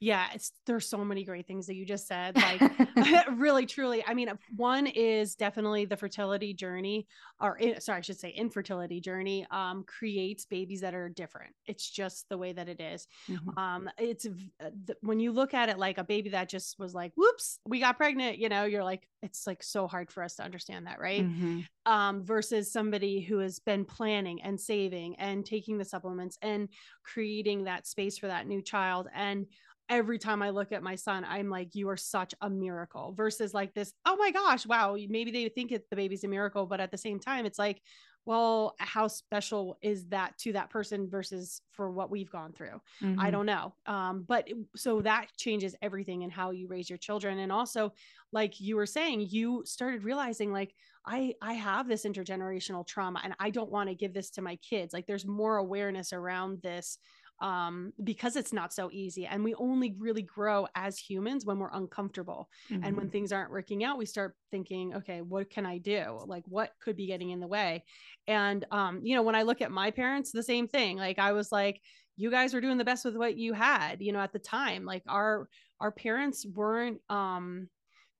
yeah 0.00 0.26
it's 0.34 0.52
there's 0.66 0.88
so 0.88 0.98
many 1.04 1.24
great 1.24 1.46
things 1.46 1.66
that 1.66 1.74
you 1.74 1.84
just 1.84 2.06
said 2.06 2.36
like 2.36 2.60
really 3.36 3.66
truly 3.66 4.04
i 4.06 4.14
mean 4.14 4.30
one 4.56 4.86
is 4.86 5.34
definitely 5.34 5.84
the 5.84 5.96
fertility 5.96 6.54
journey 6.54 7.06
or 7.40 7.58
sorry 7.78 7.98
i 7.98 8.00
should 8.00 8.18
say 8.18 8.30
infertility 8.30 9.00
journey 9.00 9.46
um, 9.50 9.84
creates 9.84 10.44
babies 10.44 10.80
that 10.80 10.94
are 10.94 11.08
different 11.08 11.54
it's 11.66 11.88
just 11.88 12.28
the 12.28 12.38
way 12.38 12.52
that 12.52 12.68
it 12.68 12.80
is. 12.80 13.06
Mm-hmm. 13.28 13.58
um 13.58 13.90
it's 13.98 14.26
uh, 14.26 14.70
when 15.00 15.20
you 15.20 15.32
look 15.32 15.54
at 15.54 15.68
it 15.68 15.78
like 15.78 15.98
a 15.98 16.04
baby 16.04 16.30
that 16.30 16.48
just 16.48 16.78
was 16.78 16.94
like 16.94 17.12
whoops 17.16 17.58
we 17.66 17.80
got 17.80 17.96
pregnant 17.96 18.38
you 18.38 18.48
know 18.48 18.64
you're 18.64 18.84
like 18.84 19.08
it's 19.22 19.46
like 19.46 19.62
so 19.62 19.86
hard 19.86 20.10
for 20.10 20.22
us 20.22 20.36
to 20.36 20.42
understand 20.42 20.86
that 20.86 21.00
right 21.00 21.24
mm-hmm. 21.24 21.60
um 21.90 22.22
versus 22.22 22.70
somebody 22.70 23.20
who 23.20 23.38
has 23.38 23.58
been 23.58 23.84
planning 23.84 24.40
and 24.42 24.60
saving 24.60 25.16
and 25.16 25.44
taking 25.44 25.78
the 25.78 25.84
supplements 25.84 26.38
and 26.42 26.68
creating 27.02 27.64
that 27.64 27.86
space 27.86 28.18
for 28.18 28.26
that 28.26 28.46
new 28.46 28.62
child 28.62 29.08
and 29.14 29.46
every 29.88 30.18
time 30.18 30.42
I 30.42 30.50
look 30.50 30.72
at 30.72 30.82
my 30.82 30.94
son, 30.96 31.24
I'm 31.24 31.48
like, 31.48 31.74
you 31.74 31.88
are 31.88 31.96
such 31.96 32.34
a 32.40 32.50
miracle 32.50 33.12
versus 33.12 33.54
like 33.54 33.74
this, 33.74 33.92
oh 34.04 34.16
my 34.16 34.30
gosh, 34.30 34.66
wow, 34.66 34.94
maybe 35.08 35.30
they 35.30 35.48
think 35.48 35.72
it, 35.72 35.88
the 35.90 35.96
baby's 35.96 36.24
a 36.24 36.28
miracle, 36.28 36.66
but 36.66 36.80
at 36.80 36.90
the 36.90 36.98
same 36.98 37.20
time, 37.20 37.46
it's 37.46 37.58
like, 37.58 37.82
well, 38.24 38.74
how 38.80 39.06
special 39.06 39.78
is 39.82 40.08
that 40.08 40.36
to 40.38 40.52
that 40.54 40.68
person 40.68 41.08
versus 41.08 41.62
for 41.70 41.92
what 41.92 42.10
we've 42.10 42.30
gone 42.30 42.52
through? 42.52 42.80
Mhm. 43.00 43.16
I 43.16 43.30
don't 43.30 43.46
know. 43.46 43.76
Um, 43.86 44.24
but 44.24 44.48
so 44.74 45.00
that 45.02 45.28
changes 45.36 45.76
everything 45.80 46.22
in 46.22 46.30
how 46.30 46.50
you 46.50 46.66
raise 46.66 46.90
your 46.90 46.98
children. 46.98 47.38
And 47.38 47.52
also, 47.52 47.92
like 48.32 48.60
you 48.60 48.74
were 48.74 48.86
saying, 48.86 49.28
you 49.30 49.62
started 49.64 50.02
realizing 50.02 50.52
like, 50.52 50.74
I, 51.06 51.34
I 51.40 51.52
have 51.52 51.86
this 51.86 52.04
intergenerational 52.04 52.84
trauma 52.84 53.20
and 53.22 53.34
I 53.38 53.50
don't 53.50 53.70
want 53.70 53.88
to 53.90 53.94
give 53.94 54.12
this 54.12 54.30
to 54.32 54.42
my 54.42 54.56
kids. 54.56 54.92
Like 54.92 55.06
there's 55.06 55.24
more 55.24 55.56
awareness 55.56 56.12
around 56.12 56.62
this 56.62 56.98
um, 57.40 57.92
because 58.02 58.36
it's 58.36 58.52
not 58.52 58.72
so 58.72 58.90
easy. 58.92 59.26
And 59.26 59.44
we 59.44 59.54
only 59.54 59.94
really 59.98 60.22
grow 60.22 60.66
as 60.74 60.98
humans 60.98 61.44
when 61.44 61.58
we're 61.58 61.70
uncomfortable. 61.72 62.48
And 62.82 62.96
Mhm. 62.96 62.96
when 62.96 63.10
things 63.10 63.32
aren't 63.32 63.50
working 63.50 63.84
out, 63.84 63.98
we 63.98 64.06
start 64.06 64.36
thinking, 64.50 64.94
okay, 64.94 65.20
what 65.22 65.50
can 65.50 65.66
I 65.66 65.78
do? 65.78 66.22
Like 66.26 66.44
what 66.46 66.72
could 66.80 66.96
be 66.96 67.06
getting 67.06 67.30
in 67.30 67.40
the 67.40 67.46
way? 67.46 67.84
And 68.26 68.64
um, 68.70 69.00
you 69.04 69.14
know, 69.14 69.22
when 69.22 69.34
I 69.34 69.42
look 69.42 69.60
at 69.60 69.70
my 69.70 69.90
parents, 69.90 70.32
the 70.32 70.42
same 70.42 70.68
thing. 70.68 70.96
Like 70.96 71.18
I 71.18 71.32
was 71.32 71.52
like, 71.52 71.80
you 72.16 72.30
guys 72.30 72.54
were 72.54 72.60
doing 72.60 72.78
the 72.78 72.84
best 72.84 73.04
with 73.04 73.16
what 73.16 73.36
you 73.36 73.52
had, 73.52 74.00
you 74.00 74.12
know, 74.12 74.20
at 74.20 74.32
the 74.32 74.38
time. 74.38 74.84
Like 74.84 75.02
our 75.06 75.48
our 75.80 75.92
parents 75.92 76.46
weren't 76.46 77.00
um 77.10 77.68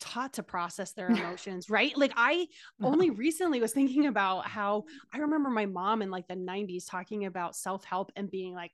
taught 0.00 0.34
to 0.34 0.42
process 0.42 0.92
their 0.92 1.08
emotions, 1.10 1.70
right? 1.70 1.96
Like 1.96 2.12
I 2.16 2.46
uh-huh. 2.80 2.88
only 2.88 3.10
recently 3.10 3.60
was 3.60 3.72
thinking 3.72 4.06
about 4.06 4.46
how 4.46 4.84
I 5.12 5.18
remember 5.18 5.50
my 5.50 5.66
mom 5.66 6.02
in 6.02 6.10
like 6.10 6.28
the 6.28 6.34
90s 6.34 6.88
talking 6.88 7.26
about 7.26 7.56
self-help 7.56 8.12
and 8.16 8.30
being 8.30 8.54
like 8.54 8.72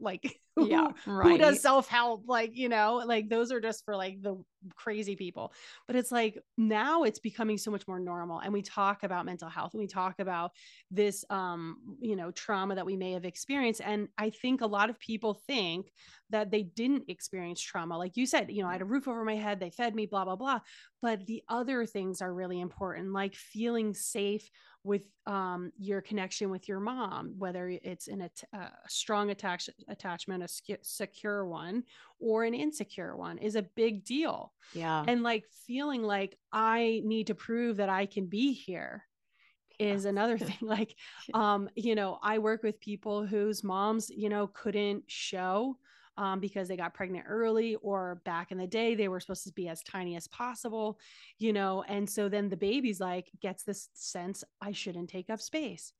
like 0.00 0.40
who, 0.56 0.68
yeah, 0.68 0.88
who 1.04 1.12
right. 1.12 1.40
does 1.40 1.60
self-help 1.60 2.24
like 2.26 2.56
you 2.56 2.68
know 2.68 3.02
like 3.06 3.28
those 3.28 3.52
are 3.52 3.60
just 3.60 3.84
for 3.84 3.96
like 3.96 4.20
the 4.22 4.36
crazy 4.74 5.16
people. 5.16 5.52
But 5.86 5.96
it's 5.96 6.12
like 6.12 6.38
now 6.56 7.04
it's 7.04 7.18
becoming 7.18 7.58
so 7.58 7.70
much 7.70 7.86
more 7.88 8.00
normal 8.00 8.40
and 8.40 8.52
we 8.52 8.62
talk 8.62 9.02
about 9.02 9.24
mental 9.24 9.48
health 9.48 9.72
and 9.74 9.80
we 9.80 9.86
talk 9.86 10.18
about 10.18 10.52
this 10.90 11.24
um 11.30 11.76
you 12.00 12.16
know 12.16 12.30
trauma 12.32 12.74
that 12.74 12.86
we 12.86 12.96
may 12.96 13.12
have 13.12 13.24
experienced 13.24 13.80
and 13.84 14.08
i 14.18 14.30
think 14.30 14.60
a 14.60 14.66
lot 14.66 14.90
of 14.90 14.98
people 14.98 15.34
think 15.46 15.92
that 16.30 16.50
they 16.50 16.62
didn't 16.62 17.04
experience 17.08 17.60
trauma. 17.60 17.98
Like 17.98 18.16
you 18.16 18.26
said 18.26 18.50
you 18.50 18.62
know 18.62 18.68
i 18.68 18.72
had 18.72 18.82
a 18.82 18.86
roof 18.86 19.08
over 19.08 19.24
my 19.24 19.36
head 19.36 19.60
they 19.60 19.70
fed 19.70 19.94
me 19.94 20.06
blah 20.06 20.24
blah 20.24 20.36
blah. 20.36 20.60
But 21.02 21.26
the 21.26 21.42
other 21.48 21.86
things 21.86 22.20
are 22.20 22.34
really 22.34 22.60
important 22.60 23.12
like 23.12 23.34
feeling 23.34 23.94
safe 23.94 24.50
with 24.82 25.06
um, 25.26 25.72
your 25.78 26.00
connection 26.00 26.50
with 26.50 26.68
your 26.68 26.80
mom, 26.80 27.34
whether 27.38 27.68
it's 27.82 28.06
in 28.06 28.22
a, 28.22 28.30
a 28.54 28.70
strong 28.88 29.30
attach- 29.30 29.68
attachment, 29.88 30.42
a 30.42 30.48
sec- 30.48 30.78
secure 30.82 31.46
one, 31.46 31.84
or 32.18 32.44
an 32.44 32.54
insecure 32.54 33.16
one, 33.16 33.38
is 33.38 33.56
a 33.56 33.62
big 33.62 34.04
deal. 34.04 34.52
yeah. 34.72 35.04
And 35.06 35.22
like 35.22 35.44
feeling 35.66 36.02
like 36.02 36.38
I 36.52 37.02
need 37.04 37.26
to 37.26 37.34
prove 37.34 37.76
that 37.76 37.88
I 37.90 38.06
can 38.06 38.26
be 38.26 38.52
here 38.52 39.04
is 39.78 40.04
another 40.04 40.38
thing. 40.38 40.56
Like, 40.60 40.94
um, 41.34 41.68
you 41.74 41.94
know, 41.94 42.18
I 42.22 42.38
work 42.38 42.62
with 42.62 42.80
people 42.80 43.26
whose 43.26 43.62
moms, 43.62 44.10
you 44.10 44.28
know, 44.28 44.46
couldn't 44.46 45.04
show 45.08 45.76
um, 46.16 46.40
because 46.40 46.68
they 46.68 46.76
got 46.76 46.94
pregnant 46.94 47.24
early 47.28 47.76
or 47.76 48.20
back 48.24 48.52
in 48.52 48.58
the 48.58 48.66
day 48.66 48.94
they 48.94 49.08
were 49.08 49.20
supposed 49.20 49.44
to 49.44 49.52
be 49.52 49.68
as 49.68 49.82
tiny 49.82 50.16
as 50.16 50.26
possible 50.28 50.98
you 51.38 51.52
know 51.52 51.84
and 51.88 52.08
so 52.08 52.28
then 52.28 52.48
the 52.48 52.56
baby's 52.56 53.00
like 53.00 53.30
gets 53.40 53.62
this 53.62 53.88
sense 53.94 54.44
i 54.60 54.72
shouldn't 54.72 55.08
take 55.08 55.30
up 55.30 55.40
space 55.40 55.92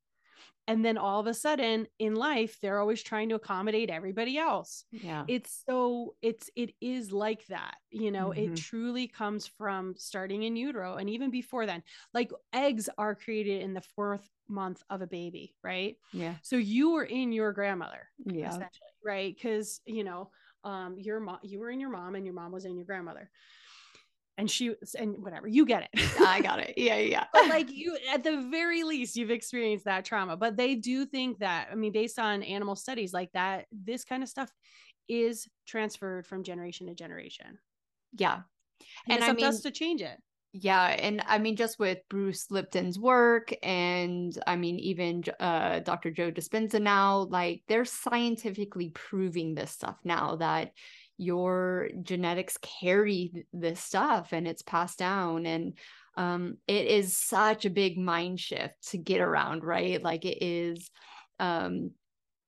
and 0.66 0.84
then 0.84 0.96
all 0.98 1.20
of 1.20 1.26
a 1.26 1.34
sudden 1.34 1.86
in 1.98 2.14
life 2.14 2.58
they're 2.60 2.78
always 2.78 3.02
trying 3.02 3.28
to 3.28 3.34
accommodate 3.34 3.90
everybody 3.90 4.38
else 4.38 4.84
yeah. 4.92 5.24
it's 5.28 5.62
so 5.68 6.14
it's 6.22 6.50
it 6.56 6.74
is 6.80 7.12
like 7.12 7.46
that 7.46 7.76
you 7.90 8.10
know 8.10 8.30
it 8.32 8.50
Mhm. 8.50 8.56
truly 8.56 9.06
comes 9.08 9.46
from 9.46 9.94
starting 9.96 10.42
in 10.44 10.56
utero 10.56 10.96
and 10.96 11.10
even 11.10 11.30
before 11.30 11.66
then 11.66 11.82
like 12.14 12.30
eggs 12.52 12.88
are 12.98 13.14
created 13.14 13.62
in 13.62 13.74
the 13.74 13.80
fourth 13.80 14.28
month 14.48 14.82
of 14.90 15.00
a 15.02 15.06
baby 15.06 15.54
right 15.62 15.96
yeah. 16.12 16.34
so 16.42 16.56
you 16.56 16.90
were 16.92 17.04
in 17.04 17.32
your 17.32 17.52
grandmother 17.52 18.08
Yeah. 18.24 18.58
right? 19.04 19.34
Because 19.34 19.80
you 19.86 20.04
know, 20.04 20.30
um, 20.64 20.98
your 20.98 21.20
mom, 21.20 21.38
you 21.42 21.58
were 21.58 21.70
in 21.70 21.80
your 21.80 21.90
mom, 21.90 22.14
and 22.14 22.24
your 22.24 22.34
mom 22.34 22.52
was 22.52 22.64
in 22.64 22.76
your 22.76 22.84
grandmother, 22.84 23.30
and 24.40 24.50
she 24.50 24.74
and 24.98 25.22
whatever, 25.22 25.46
you 25.46 25.66
get 25.66 25.88
it. 25.92 26.20
I 26.20 26.40
got 26.40 26.58
it. 26.58 26.74
Yeah. 26.76 26.96
Yeah. 26.96 27.24
but 27.32 27.48
like 27.48 27.70
you, 27.70 27.96
at 28.12 28.24
the 28.24 28.48
very 28.50 28.82
least, 28.82 29.14
you've 29.14 29.30
experienced 29.30 29.84
that 29.84 30.04
trauma. 30.04 30.36
But 30.36 30.56
they 30.56 30.74
do 30.74 31.04
think 31.04 31.40
that, 31.40 31.68
I 31.70 31.74
mean, 31.74 31.92
based 31.92 32.18
on 32.18 32.42
animal 32.42 32.74
studies 32.74 33.12
like 33.12 33.30
that, 33.32 33.66
this 33.70 34.04
kind 34.04 34.22
of 34.22 34.28
stuff 34.28 34.50
is 35.08 35.46
transferred 35.66 36.26
from 36.26 36.42
generation 36.42 36.86
to 36.86 36.94
generation, 36.94 37.58
yeah. 38.16 38.40
and, 39.08 39.22
And 39.22 39.24
I 39.24 39.34
to 39.34 39.46
us 39.46 39.60
to 39.62 39.70
change 39.70 40.00
it. 40.00 40.18
Yeah, 40.52 40.84
and 40.84 41.22
I 41.28 41.38
mean, 41.38 41.54
just 41.54 41.78
with 41.78 41.98
Bruce 42.08 42.50
Lipton's 42.50 42.98
work, 42.98 43.54
and 43.62 44.36
I 44.48 44.56
mean, 44.56 44.80
even 44.80 45.22
uh, 45.38 45.78
Dr. 45.80 46.10
Joe 46.10 46.32
Dispenza 46.32 46.82
now, 46.82 47.18
like 47.30 47.62
they're 47.68 47.84
scientifically 47.84 48.88
proving 48.88 49.54
this 49.54 49.70
stuff 49.70 49.96
now 50.02 50.36
that 50.36 50.72
your 51.20 51.90
genetics 52.02 52.56
carry 52.80 53.44
this 53.52 53.78
stuff 53.78 54.32
and 54.32 54.48
it's 54.48 54.62
passed 54.62 54.98
down. 54.98 55.44
And 55.44 55.74
um, 56.16 56.56
it 56.66 56.86
is 56.86 57.16
such 57.16 57.66
a 57.66 57.70
big 57.70 57.98
mind 57.98 58.40
shift 58.40 58.88
to 58.88 58.98
get 58.98 59.20
around, 59.20 59.62
right? 59.62 60.02
Like 60.02 60.24
it 60.24 60.42
is. 60.42 60.90
Um, 61.38 61.90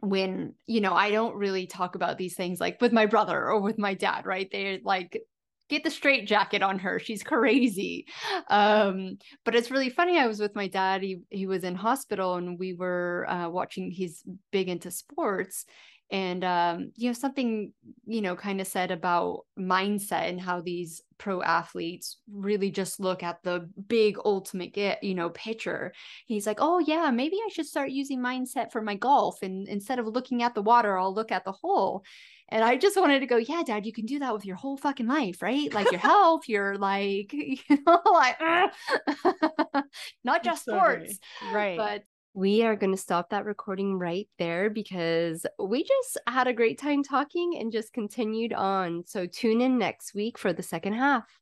when 0.01 0.53
you 0.67 0.81
know 0.81 0.95
i 0.95 1.13
don't 1.13 1.37
really 1.37 1.65
talk 1.65 1.95
about 1.95 2.19
these 2.19 2.35
things 2.35 2.59
like 2.59 2.81
with 2.81 2.93
my 2.93 3.07
brother 3.07 3.49
or 3.49 3.61
with 3.61 3.79
my 3.79 3.95
dad 3.95 4.27
right 4.27 4.49
they're 4.51 4.81
like 4.83 5.17
get 5.69 5.85
the 5.85 5.91
straight 5.91 6.27
jacket 6.27 6.61
on 6.61 6.77
her 6.81 6.99
she's 6.99 7.23
crazy 7.23 8.07
um 8.51 9.17
but 9.45 9.55
it's 9.55 9.71
really 9.71 9.89
funny 9.89 10.19
i 10.19 10.27
was 10.27 10.41
with 10.41 10.57
my 10.57 10.67
dad 10.67 11.03
he, 11.03 11.21
he 11.31 11.47
was 11.47 11.63
in 11.63 11.77
hospital 11.77 12.35
and 12.35 12.59
we 12.59 12.75
were 12.75 13.25
uh, 13.29 13.49
watching 13.49 13.93
he's 13.93 14.25
big 14.51 14.69
into 14.69 14.91
sports 14.91 15.65
and 16.12 16.44
um 16.44 16.92
you 16.94 17.09
know 17.09 17.14
something 17.14 17.72
you 18.05 18.20
know 18.20 18.37
kind 18.37 18.61
of 18.61 18.66
said 18.66 18.90
about 18.90 19.40
mindset 19.59 20.29
and 20.29 20.40
how 20.40 20.61
these 20.61 21.03
pro 21.16 21.42
athletes 21.42 22.18
really 22.31 22.70
just 22.70 23.01
look 23.01 23.22
at 23.22 23.42
the 23.42 23.68
big 23.88 24.18
ultimate 24.25 24.75
get 24.75 25.03
you 25.03 25.14
know 25.14 25.31
picture 25.31 25.92
he's 26.27 26.46
like 26.46 26.59
oh 26.61 26.79
yeah 26.81 27.11
maybe 27.11 27.37
i 27.44 27.48
should 27.48 27.66
start 27.66 27.90
using 27.90 28.20
mindset 28.20 28.70
for 28.70 28.83
my 28.83 28.94
golf 28.94 29.42
and 29.42 29.66
instead 29.68 29.98
of 29.98 30.07
looking 30.07 30.42
at 30.42 30.55
the 30.55 30.62
water 30.62 30.98
i'll 30.98 31.14
look 31.14 31.33
at 31.33 31.44
the 31.44 31.53
hole 31.53 32.05
and 32.53 32.62
I 32.62 32.77
just 32.77 33.01
wanted 33.01 33.20
to 33.20 33.27
go, 33.27 33.38
yeah, 33.38 33.62
dad, 33.64 33.87
you 33.87 33.94
can 33.94 34.05
do 34.05 34.18
that 34.18 34.35
with 34.35 34.44
your 34.44 34.57
whole 34.57 34.77
fucking 34.77 35.07
life, 35.07 35.40
right? 35.40 35.72
Like 35.72 35.90
your 35.90 36.01
health, 36.11 36.42
your 36.48 36.77
like, 36.77 37.33
you 37.33 37.57
know, 37.70 38.03
like 38.05 38.38
not 40.25 40.44
just 40.44 40.62
sports, 40.62 41.18
right? 41.51 41.79
but 41.79 42.05
We 42.35 42.62
are 42.62 42.77
going 42.77 42.92
to 42.92 42.99
stop 42.99 43.29
that 43.31 43.45
recording 43.45 43.99
right 43.99 44.27
there 44.38 44.71
because 44.71 45.45
we 45.59 45.85
just 45.85 46.18
had 46.27 46.49
a 46.49 46.53
great 46.53 46.79
time 46.79 47.03
talking 47.03 47.59
and 47.59 47.71
just 47.71 47.92
continued 47.92 48.55
on. 48.55 49.05
So 49.07 49.27
tune 49.27 49.61
in 49.61 49.77
next 49.77 50.14
week 50.14 50.38
for 50.38 50.55
the 50.55 50.62
second 50.62 50.95
half. 50.95 51.41